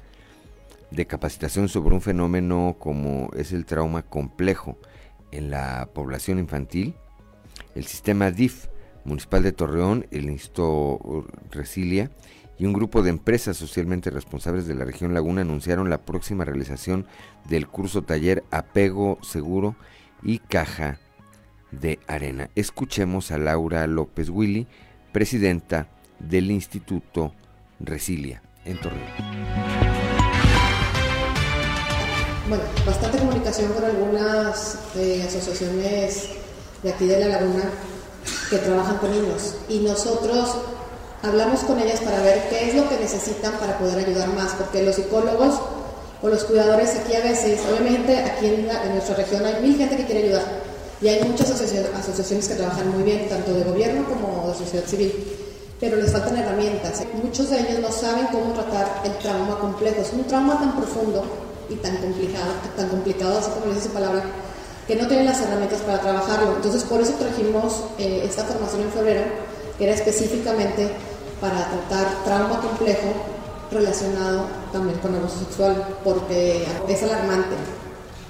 [0.91, 4.79] de capacitación sobre un fenómeno como es el trauma complejo
[5.33, 6.95] en la población infantil.
[7.75, 8.69] El sistema DIF
[9.05, 12.11] municipal de Torreón, el Instituto Resilia
[12.59, 17.05] y un grupo de empresas socialmente responsables de la región Laguna anunciaron la próxima realización
[17.51, 19.77] del curso taller Apego Seguro
[20.23, 21.01] y Caja
[21.71, 22.49] de Arena.
[22.55, 24.67] Escuchemos a Laura López Willy,
[25.17, 25.87] presidenta
[26.19, 27.33] del Instituto
[27.81, 29.01] Resilia en Torreón.
[32.51, 36.33] Bueno, bastante comunicación con algunas eh, asociaciones
[36.83, 37.65] de aquí de La Laguna
[38.51, 40.55] que trabajan con niños y nosotros
[41.23, 44.83] hablamos con ellas para ver qué es lo que necesitan para poder ayudar más, porque
[44.83, 45.59] los psicólogos
[46.21, 49.97] o los cuidadores aquí a veces, obviamente aquí en, en nuestra región hay mil gente
[49.97, 50.45] que quiere ayudar,
[51.01, 55.13] y hay muchas asociaciones que trabajan muy bien, tanto de gobierno como de sociedad civil,
[55.79, 57.03] pero les faltan herramientas.
[57.23, 60.01] Muchos de ellos no saben cómo tratar el trauma complejo.
[60.01, 61.23] Es un trauma tan profundo
[61.69, 64.23] y tan complicado, tan complicado así como dice esa palabra,
[64.87, 66.57] que no tienen las herramientas para trabajarlo.
[66.57, 69.23] Entonces, por eso trajimos eh, esta formación en febrero,
[69.77, 70.89] que era específicamente
[71.41, 73.13] para tratar trauma complejo
[73.71, 77.57] relacionado también con abuso sexual, porque es alarmante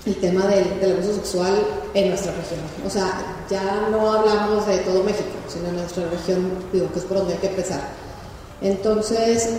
[0.07, 1.55] el tema del, abuso sexual
[1.95, 2.61] en nuestra región.
[2.87, 7.05] O sea, ya no hablamos de todo México, sino en nuestra región, digo, que es
[7.05, 7.81] por donde hay que empezar.
[8.63, 9.51] Entonces,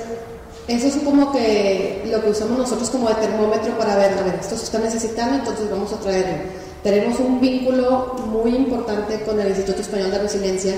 [0.68, 4.36] eso es como que lo que usamos nosotros como de termómetro para ver, a ver,
[4.40, 6.44] esto se está necesitando, entonces vamos a traerlo.
[6.82, 10.76] Tenemos un vínculo muy importante con el Instituto Español de Resiliencia,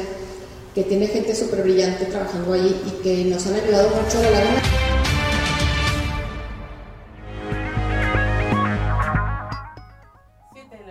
[0.73, 4.88] que tiene gente súper brillante trabajando ahí y que nos han ayudado mucho a la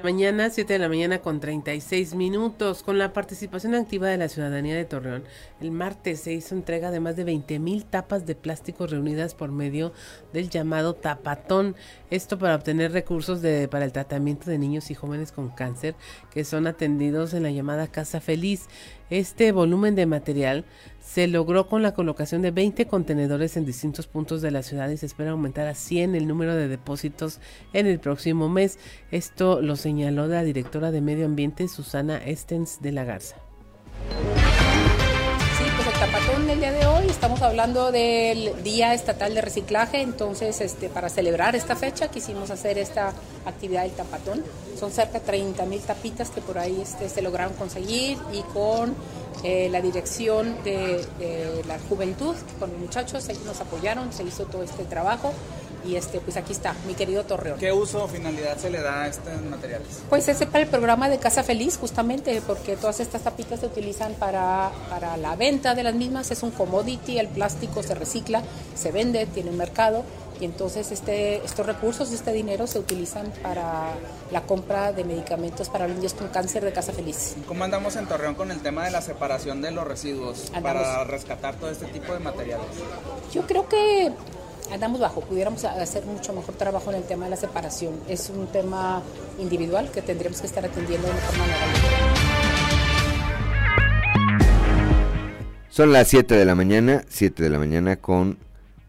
[0.02, 4.74] mañana, 7 de la mañana con 36 minutos, con la participación activa de la ciudadanía
[4.74, 5.24] de Torreón.
[5.60, 9.50] El martes se hizo entrega de más de 20 mil tapas de plástico reunidas por
[9.50, 9.92] medio
[10.32, 11.76] del llamado tapatón.
[12.10, 15.94] Esto para obtener recursos para el tratamiento de niños y jóvenes con cáncer
[16.30, 18.66] que son atendidos en la llamada Casa Feliz.
[19.10, 20.64] Este volumen de material
[21.08, 24.98] se logró con la colocación de 20 contenedores en distintos puntos de la ciudad y
[24.98, 27.40] se espera aumentar a 100 el número de depósitos
[27.72, 28.78] en el próximo mes.
[29.10, 33.36] Esto lo señaló la directora de Medio Ambiente, Susana Estens de la Garza.
[35.98, 41.08] Tapatón del día de hoy, estamos hablando del Día Estatal de Reciclaje, entonces este, para
[41.08, 43.12] celebrar esta fecha quisimos hacer esta
[43.44, 44.44] actividad del tapatón.
[44.78, 48.94] Son cerca de 30 mil tapitas que por ahí este, se lograron conseguir y con
[49.42, 51.04] eh, la dirección de,
[51.66, 55.32] la juventud, con los muchachos, ellos nos apoyaron, se hizo todo este trabajo
[55.88, 57.58] y este, pues aquí está, mi querido Torreón.
[57.58, 59.88] ¿Qué uso o finalidad se le da a estos materiales?
[60.10, 64.12] Pues ese para el programa de Casa Feliz, justamente, porque todas estas tapitas se utilizan
[64.14, 68.42] para, para la venta de las mismas, es un commodity, el plástico se recicla,
[68.74, 70.04] se vende, tiene un mercado
[70.40, 73.94] y entonces este, estos recursos, este dinero se utilizan para
[74.30, 77.34] la compra de medicamentos para los niños con cáncer de Casa Feliz.
[77.46, 81.56] ¿Cómo andamos en Torreón con el tema de la separación de los residuos para rescatar
[81.56, 82.66] todo este tipo de materiales?
[83.32, 84.12] Yo creo que
[84.72, 87.94] andamos bajo, pudiéramos hacer mucho mejor trabajo en el tema de la separación.
[88.08, 89.02] Es un tema
[89.38, 91.58] individual que tendríamos que estar atendiendo de mejor manera.
[95.70, 98.38] Son las 7 de la mañana, 7 de la mañana con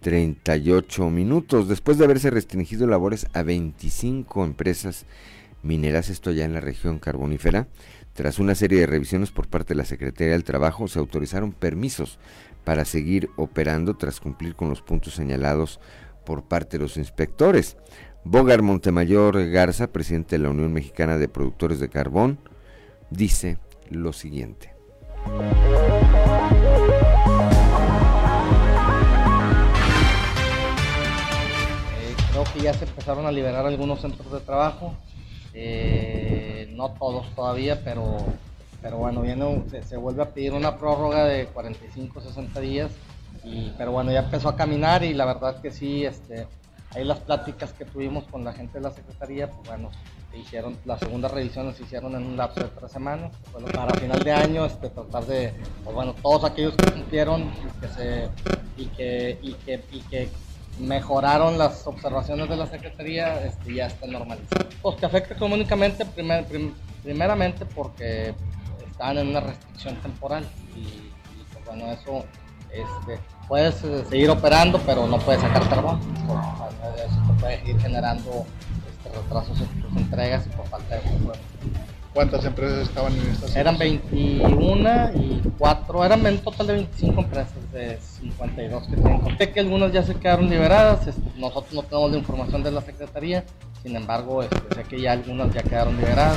[0.01, 5.05] 38 minutos después de haberse restringido labores a 25 empresas
[5.61, 7.67] mineras, esto ya en la región carbonífera.
[8.13, 12.17] Tras una serie de revisiones por parte de la Secretaría del Trabajo, se autorizaron permisos
[12.69, 15.79] para seguir operando tras cumplir con los puntos señalados
[16.23, 17.77] por parte de los inspectores.
[18.23, 22.37] Bogar Montemayor Garza, presidente de la Unión Mexicana de Productores de Carbón,
[23.09, 23.57] dice
[23.89, 24.71] lo siguiente.
[32.53, 34.95] que ya se empezaron a liberar algunos centros de trabajo,
[35.55, 38.17] eh, no todos todavía, pero,
[38.81, 42.91] pero bueno, viene, se, vuelve a pedir una prórroga de 45, 60 días,
[43.43, 46.47] y, pero bueno, ya empezó a caminar y la verdad que sí, este,
[46.95, 49.91] ahí las pláticas que tuvimos con la gente de la Secretaría, pues bueno,
[50.31, 53.31] se hicieron, las segundas revisiones se hicieron en un lapso de tres semanas,
[53.73, 55.53] para final de año este, tratar de,
[55.83, 58.29] pues bueno, todos aquellos que cumplieron y que, se,
[58.77, 60.29] y que, y que, y que
[60.79, 64.69] mejoraron las observaciones de la Secretaría, este, ya está normalizado.
[64.81, 66.05] Pues que afecta económicamente
[67.03, 68.33] primeramente porque
[68.99, 70.45] están en una restricción temporal
[70.75, 71.09] y,
[71.53, 72.25] pues, bueno, eso
[72.69, 73.17] este,
[73.47, 78.45] puedes eh, seguir operando pero no puedes sacar carbón, eso te puede ir generando
[78.89, 81.31] este, retrasos en tus entregas y por falta de fuego.
[82.13, 83.59] ¿Cuántas empresas estaban en esta situación?
[83.61, 89.37] Eran 21 y 4, eran en total de 25 empresas de 52 que tienen.
[89.37, 91.07] Sé que algunas ya se quedaron liberadas,
[91.37, 93.45] nosotros no tenemos la información de la Secretaría,
[93.81, 96.35] sin embargo, este, sé que ya algunas ya quedaron liberadas.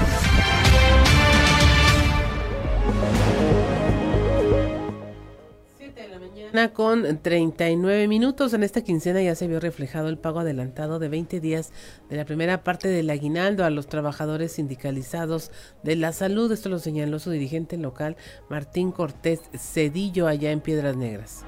[6.75, 8.53] Con 39 minutos.
[8.53, 11.73] En esta quincena ya se vio reflejado el pago adelantado de 20 días
[12.09, 15.51] de la primera parte del aguinaldo a los trabajadores sindicalizados
[15.83, 16.53] de la salud.
[16.53, 18.17] Esto lo señaló su dirigente local,
[18.49, 21.45] Martín Cortés Cedillo, allá en Piedras Negras.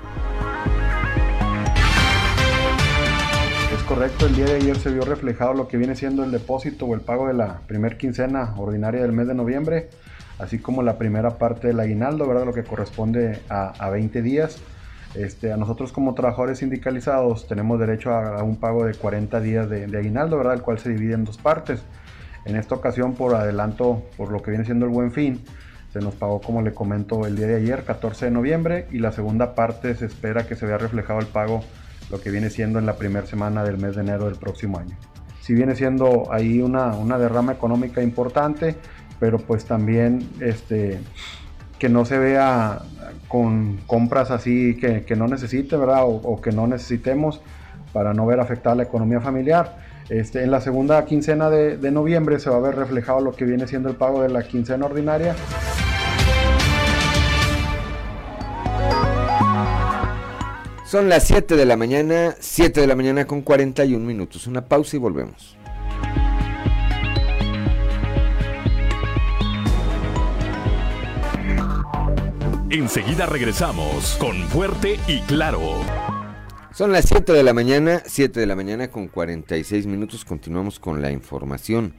[3.74, 6.86] Es correcto, el día de ayer se vio reflejado lo que viene siendo el depósito
[6.86, 9.90] o el pago de la primer quincena ordinaria del mes de noviembre,
[10.38, 12.44] así como la primera parte del aguinaldo, ¿verdad?
[12.44, 14.62] Lo que corresponde a, a 20 días.
[15.14, 19.84] Este, a nosotros como trabajadores sindicalizados tenemos derecho a, un pago de 40 días de,
[19.84, 20.54] aguinaldo, ¿verdad?
[20.54, 21.82] El cual se divide en dos partes.
[22.44, 25.42] En esta ocasión, por adelanto, por lo que viene siendo el buen fin,
[25.92, 29.12] se nos pagó, como le comento, el día de ayer, 14 de noviembre, y la
[29.12, 31.62] segunda parte se espera que se vea reflejado el pago,
[32.10, 34.96] lo que viene siendo en la primera semana del mes de enero del próximo año.
[35.40, 38.76] Si viene siendo ahí una, una derrama económica importante,
[39.24, 41.00] pero pues también este,
[41.78, 42.82] que no se vea
[43.26, 46.02] con compras así que, no necesite, ¿verdad?
[46.04, 47.40] O, que no necesitemos
[47.94, 49.78] para no ver afectada la economía familiar.
[50.10, 53.46] Este, en la segunda quincena de, de noviembre se va a ver reflejado lo que
[53.46, 55.34] viene siendo el pago de la quincena ordinaria.
[60.84, 64.46] Son las 7 de la mañana, 7 de la mañana con 41 minutos.
[64.46, 65.53] Una pausa y volvemos.
[72.74, 75.60] Enseguida regresamos con Fuerte y Claro.
[76.72, 80.24] Son las 7 de la mañana, 7 de la mañana con 46 minutos.
[80.24, 81.94] Continuamos con la información.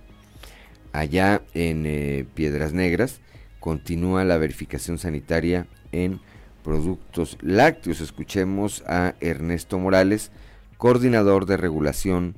[0.92, 3.22] allá en eh, Piedras Negras
[3.62, 6.20] continúa la verificación sanitaria en
[6.62, 8.02] productos lácteos.
[8.02, 10.30] Escuchemos a Ernesto Morales,
[10.78, 12.36] coordinador de regulación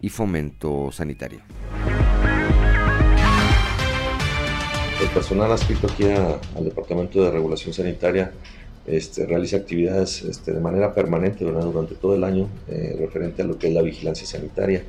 [0.00, 1.40] y fomento sanitario.
[5.00, 8.32] El personal adscrito aquí al Departamento de Regulación Sanitaria
[8.86, 13.58] este, realiza actividades este, de manera permanente durante todo el año eh, referente a lo
[13.58, 14.84] que es la vigilancia sanitaria.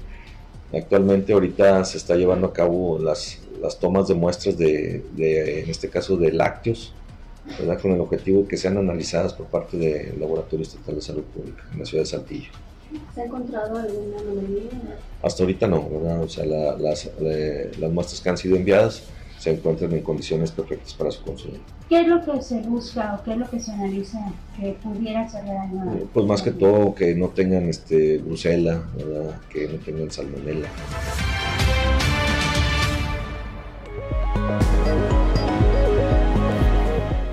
[0.73, 5.69] Actualmente ahorita se está llevando a cabo las, las tomas de muestras de, de, en
[5.69, 6.93] este caso, de lácteos,
[7.57, 7.79] ¿verdad?
[7.79, 11.63] con el objetivo de que sean analizadas por parte del Laboratorio Estatal de Salud Pública
[11.71, 12.51] en la ciudad de Saltillo.
[13.15, 14.69] ¿Se ha encontrado alguna anomalía?
[15.23, 16.21] Hasta ahorita no, ¿verdad?
[16.21, 17.09] O sea, las,
[17.79, 19.03] las muestras que han sido enviadas
[19.41, 21.55] se encuentran en condiciones perfectas para su consumo.
[21.89, 24.19] ¿Qué es lo que se busca o qué es lo que se analiza
[24.55, 25.95] que pudiera ser daño?
[25.95, 29.41] Eh, pues más que todo que no tengan este brucela, ¿verdad?
[29.49, 30.67] que no tengan salmonella.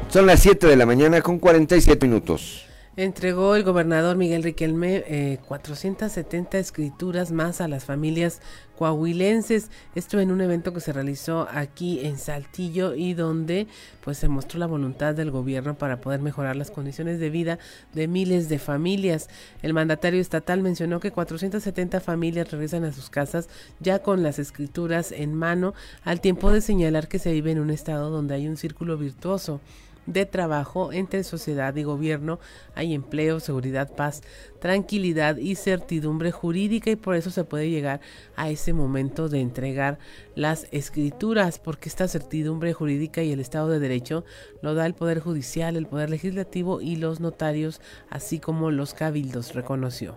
[0.09, 2.67] Son las 7 de la mañana con 47 minutos.
[2.98, 8.40] Entregó el gobernador Miguel Riquelme eh, 470 escrituras más a las familias
[8.76, 9.70] coahuilenses.
[9.94, 13.68] Esto en un evento que se realizó aquí en Saltillo y donde
[14.02, 17.60] pues se mostró la voluntad del gobierno para poder mejorar las condiciones de vida
[17.94, 19.28] de miles de familias.
[19.62, 23.48] El mandatario estatal mencionó que 470 familias regresan a sus casas
[23.78, 25.72] ya con las escrituras en mano,
[26.02, 29.60] al tiempo de señalar que se vive en un estado donde hay un círculo virtuoso
[30.09, 32.40] de trabajo entre sociedad y gobierno.
[32.74, 34.22] Hay empleo, seguridad, paz,
[34.59, 38.01] tranquilidad y certidumbre jurídica y por eso se puede llegar
[38.35, 39.98] a ese momento de entregar
[40.35, 44.24] las escrituras, porque esta certidumbre jurídica y el Estado de Derecho
[44.62, 49.55] lo da el Poder Judicial, el Poder Legislativo y los notarios, así como los cabildos,
[49.55, 50.14] reconoció.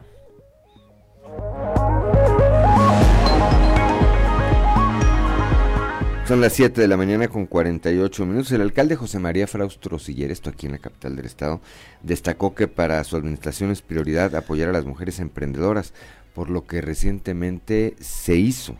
[6.32, 8.54] Son las 7 de la mañana con 48 minutos.
[8.54, 11.60] El alcalde José María Fraustro Siller, esto aquí en la capital del estado,
[12.04, 15.94] destacó que para su administración es prioridad apoyar a las mujeres emprendedoras,
[16.34, 18.78] por lo que recientemente se hizo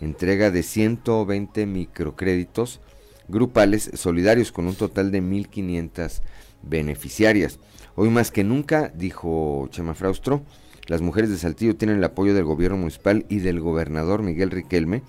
[0.00, 2.80] entrega de 120 microcréditos
[3.28, 6.22] grupales solidarios con un total de 1.500
[6.62, 7.58] beneficiarias.
[7.96, 10.42] Hoy más que nunca, dijo Chema Fraustro,
[10.86, 15.02] las mujeres de Saltillo tienen el apoyo del gobierno municipal y del gobernador Miguel Riquelme,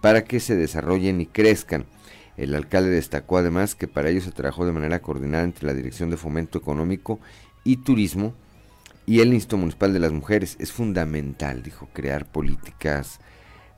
[0.00, 1.86] para que se desarrollen y crezcan.
[2.36, 6.10] El alcalde destacó además que para ello se trabajó de manera coordinada entre la Dirección
[6.10, 7.20] de Fomento Económico
[7.64, 8.34] y Turismo
[9.06, 10.56] y el Instituto Municipal de las Mujeres.
[10.58, 13.20] Es fundamental, dijo, crear políticas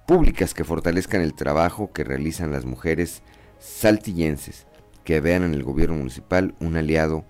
[0.06, 3.22] públicas que fortalezcan el trabajo que realizan las mujeres
[3.58, 4.66] saltillenses,
[5.04, 7.24] que vean en el gobierno municipal un aliado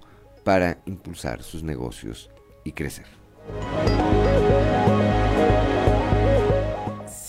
[0.44, 2.30] para impulsar sus negocios
[2.64, 3.06] y crecer.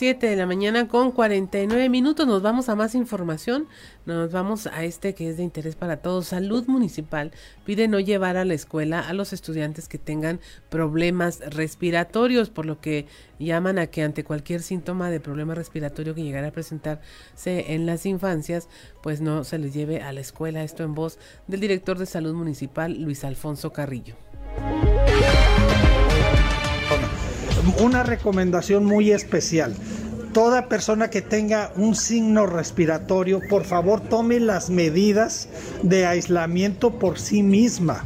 [0.03, 2.27] 7 de la mañana con 49 minutos.
[2.27, 3.69] Nos vamos a más información.
[4.05, 6.27] Nos vamos a este que es de interés para todos.
[6.27, 7.31] Salud Municipal
[7.63, 12.81] pide no llevar a la escuela a los estudiantes que tengan problemas respiratorios, por lo
[12.81, 13.05] que
[13.39, 18.05] llaman a que ante cualquier síntoma de problema respiratorio que llegara a presentarse en las
[18.05, 18.67] infancias,
[19.01, 20.65] pues no se les lleve a la escuela.
[20.65, 21.17] Esto en voz
[21.47, 24.17] del director de Salud Municipal, Luis Alfonso Carrillo
[27.79, 29.75] una recomendación muy especial.
[30.33, 35.47] Toda persona que tenga un signo respiratorio, por favor tome las medidas
[35.83, 38.03] de aislamiento por sí misma.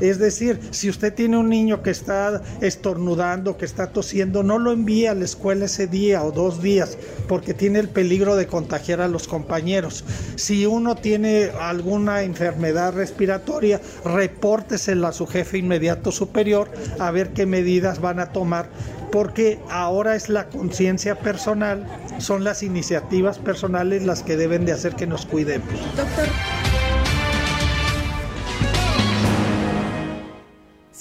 [0.00, 4.72] Es decir, si usted tiene un niño que está estornudando, que está tosiendo, no lo
[4.72, 6.98] envíe a la escuela ese día o dos días,
[7.28, 10.04] porque tiene el peligro de contagiar a los compañeros.
[10.36, 17.46] Si uno tiene alguna enfermedad respiratoria, repórtesela a su jefe inmediato superior a ver qué
[17.46, 18.68] medidas van a tomar
[19.14, 21.86] porque ahora es la conciencia personal,
[22.18, 25.68] son las iniciativas personales las que deben de hacer que nos cuidemos.
[25.96, 26.63] Doctor.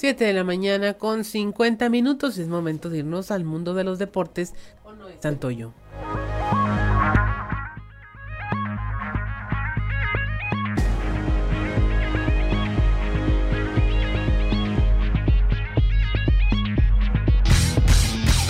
[0.03, 2.37] 7 de la mañana con 50 minutos.
[2.37, 4.53] Es momento de irnos al mundo de los deportes
[4.83, 5.71] con Noé Santoyo.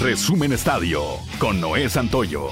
[0.01, 1.03] Resumen Estadio
[1.37, 2.49] con Noé Santoyo.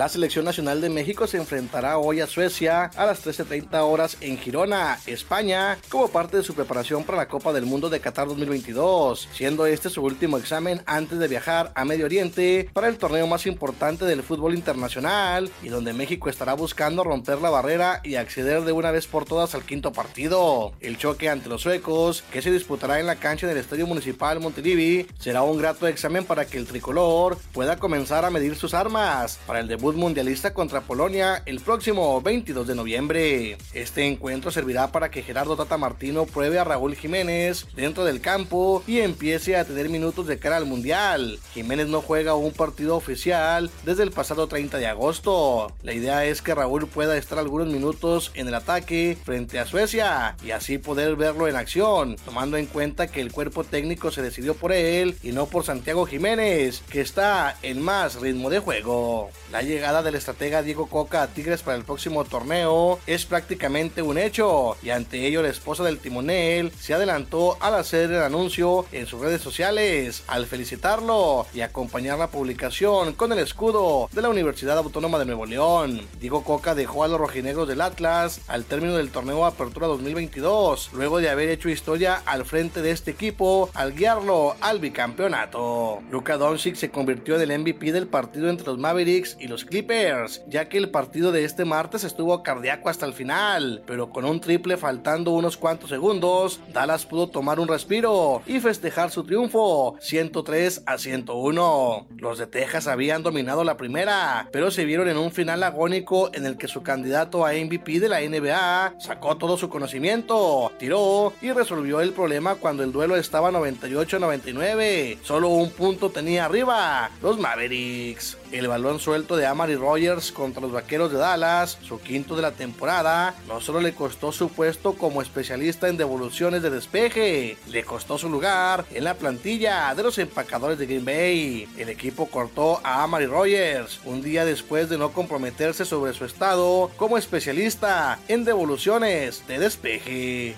[0.00, 4.38] La selección nacional de México se enfrentará hoy a Suecia a las 13.30 horas en
[4.38, 9.28] Girona, España, como parte de su preparación para la Copa del Mundo de Qatar 2022,
[9.30, 13.44] siendo este su último examen antes de viajar a Medio Oriente para el torneo más
[13.44, 18.72] importante del fútbol internacional y donde México estará buscando romper la barrera y acceder de
[18.72, 20.72] una vez por todas al quinto partido.
[20.80, 25.08] El choque ante los suecos, que se disputará en la cancha del Estadio Municipal Montilivi,
[25.18, 29.60] será un grato examen para que el tricolor pueda comenzar a medir sus armas para
[29.60, 33.58] el debut mundialista contra Polonia el próximo 22 de noviembre.
[33.72, 38.82] Este encuentro servirá para que Gerardo Tata Martino pruebe a Raúl Jiménez dentro del campo
[38.86, 41.38] y empiece a tener minutos de cara al mundial.
[41.54, 45.72] Jiménez no juega un partido oficial desde el pasado 30 de agosto.
[45.82, 50.36] La idea es que Raúl pueda estar algunos minutos en el ataque frente a Suecia
[50.44, 54.54] y así poder verlo en acción, tomando en cuenta que el cuerpo técnico se decidió
[54.54, 59.30] por él y no por Santiago Jiménez, que está en más ritmo de juego.
[59.50, 64.18] La llegada del estratega Diego Coca a Tigres para el próximo torneo es prácticamente un
[64.18, 69.06] hecho y ante ello la esposa del timonel se adelantó al hacer el anuncio en
[69.06, 74.76] sus redes sociales al felicitarlo y acompañar la publicación con el escudo de la Universidad
[74.76, 76.02] Autónoma de Nuevo León.
[76.20, 81.20] Diego Coca dejó a los rojinegros del Atlas al término del torneo Apertura 2022, luego
[81.20, 86.00] de haber hecho historia al frente de este equipo al guiarlo al bicampeonato.
[86.10, 90.42] Luka Doncic se convirtió en el MVP del partido entre los Mavericks y los Clippers,
[90.48, 94.40] ya que el partido de este martes estuvo cardíaco hasta el final, pero con un
[94.40, 100.82] triple faltando unos cuantos segundos, Dallas pudo tomar un respiro y festejar su triunfo 103
[100.86, 102.06] a 101.
[102.16, 106.46] Los de Texas habían dominado la primera, pero se vieron en un final agónico en
[106.46, 111.52] el que su candidato a MVP de la NBA sacó todo su conocimiento, tiró y
[111.52, 115.18] resolvió el problema cuando el duelo estaba 98-99.
[115.22, 118.39] Solo un punto tenía arriba los Mavericks.
[118.52, 122.50] El balón suelto de Amari Rogers contra los Vaqueros de Dallas, su quinto de la
[122.50, 128.18] temporada, no solo le costó su puesto como especialista en devoluciones de despeje, le costó
[128.18, 131.68] su lugar en la plantilla de los empacadores de Green Bay.
[131.76, 136.90] El equipo cortó a Amari Rogers un día después de no comprometerse sobre su estado
[136.96, 140.56] como especialista en devoluciones de despeje.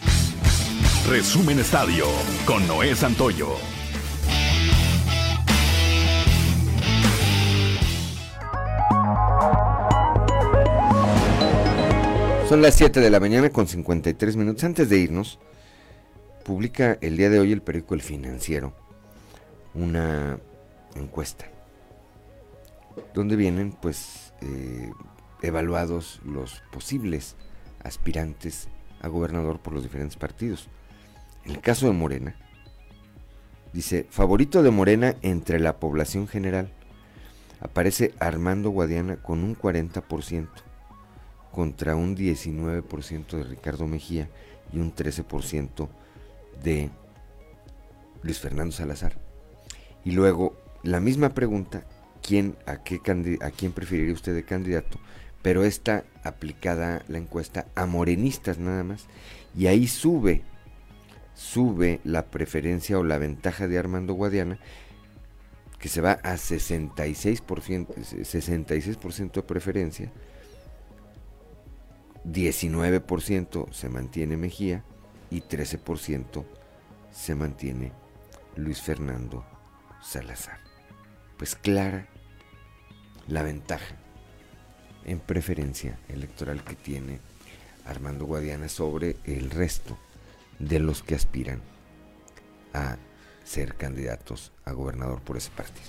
[1.08, 2.06] Resumen Estadio
[2.46, 3.81] con Noé Santoyo.
[12.48, 14.62] Son las 7 de la mañana con 53 minutos.
[14.64, 15.38] Antes de irnos,
[16.44, 18.74] publica el día de hoy el periódico El Financiero
[19.74, 20.38] una
[20.94, 21.46] encuesta
[23.14, 24.90] donde vienen pues eh,
[25.40, 27.36] evaluados los posibles
[27.82, 28.68] aspirantes
[29.00, 30.68] a gobernador por los diferentes partidos.
[31.44, 32.36] En el caso de Morena,
[33.72, 36.70] dice, favorito de Morena entre la población general,
[37.62, 40.48] aparece Armando Guadiana con un 40%
[41.52, 44.28] contra un 19% de Ricardo Mejía
[44.72, 45.88] y un 13%
[46.62, 46.90] de
[48.22, 49.14] Luis Fernando Salazar.
[50.04, 51.84] Y luego, la misma pregunta,
[52.22, 53.00] ¿quién, a, qué
[53.42, 54.98] ¿a quién preferiría usted de candidato?
[55.42, 59.06] Pero esta aplicada la encuesta a morenistas nada más.
[59.56, 60.42] Y ahí sube,
[61.34, 64.58] sube la preferencia o la ventaja de Armando Guadiana,
[65.82, 70.12] que se va a 66%, 66% de preferencia
[72.24, 74.84] 19% se mantiene Mejía
[75.28, 76.44] y 13%
[77.10, 77.92] se mantiene
[78.54, 79.44] Luis Fernando
[80.00, 80.60] Salazar.
[81.36, 82.06] Pues clara
[83.26, 83.96] la ventaja
[85.04, 87.18] en preferencia electoral que tiene
[87.86, 89.98] Armando Guadiana sobre el resto
[90.60, 91.60] de los que aspiran
[92.72, 92.98] a
[93.52, 95.88] ser candidatos a gobernador por ese partido.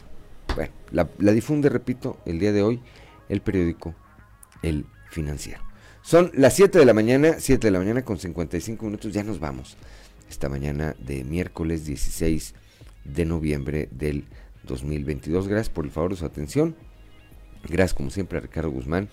[0.53, 2.81] Bueno, la, difunde, repito, el día de hoy
[3.29, 3.95] el periódico
[4.61, 5.61] El Financiero.
[6.01, 9.39] Son las 7 de la mañana, 7 de la mañana con 55 minutos, ya nos
[9.39, 9.77] vamos.
[10.29, 12.53] Esta mañana de miércoles 16
[13.05, 14.25] de noviembre del
[14.63, 15.47] 2022.
[15.47, 16.75] Gracias por el favor de su atención.
[17.63, 19.07] Gracias como siempre a Ricardo Guzmán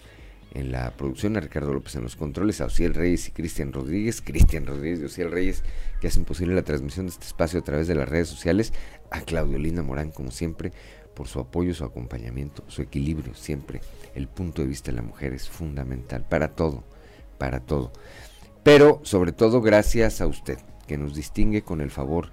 [0.53, 4.21] en la producción, a Ricardo López en los controles, a Ociel Reyes y Cristian Rodríguez,
[4.25, 5.63] Cristian Rodríguez y Ociel Reyes,
[6.01, 8.73] que hacen posible la transmisión de este espacio a través de las redes sociales,
[9.11, 10.73] a Claudio Linda Morán, como siempre,
[11.15, 13.81] por su apoyo, su acompañamiento, su equilibrio, siempre
[14.15, 16.85] el punto de vista de la mujer es fundamental para todo,
[17.39, 17.93] para todo.
[18.63, 22.31] Pero sobre todo gracias a usted, que nos distingue con el favor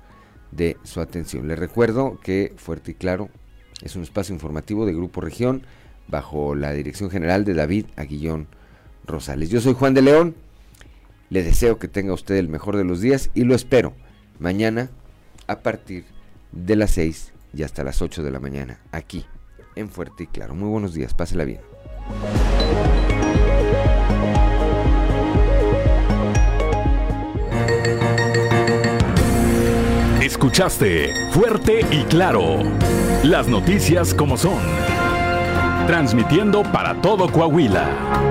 [0.51, 1.47] de su atención.
[1.47, 3.29] Le recuerdo que Fuerte y Claro
[3.81, 5.65] es un espacio informativo de Grupo Región
[6.07, 8.47] bajo la dirección general de David Aguillón
[9.05, 9.49] Rosales.
[9.49, 10.35] Yo soy Juan de León,
[11.29, 13.93] le deseo que tenga usted el mejor de los días y lo espero
[14.39, 14.89] mañana
[15.47, 16.05] a partir
[16.51, 19.25] de las 6 y hasta las 8 de la mañana aquí
[19.75, 20.55] en Fuerte y Claro.
[20.55, 21.61] Muy buenos días, pásela bien.
[30.21, 32.59] Escuchaste fuerte y claro
[33.23, 34.59] las noticias como son,
[35.87, 38.27] transmitiendo para todo Coahuila.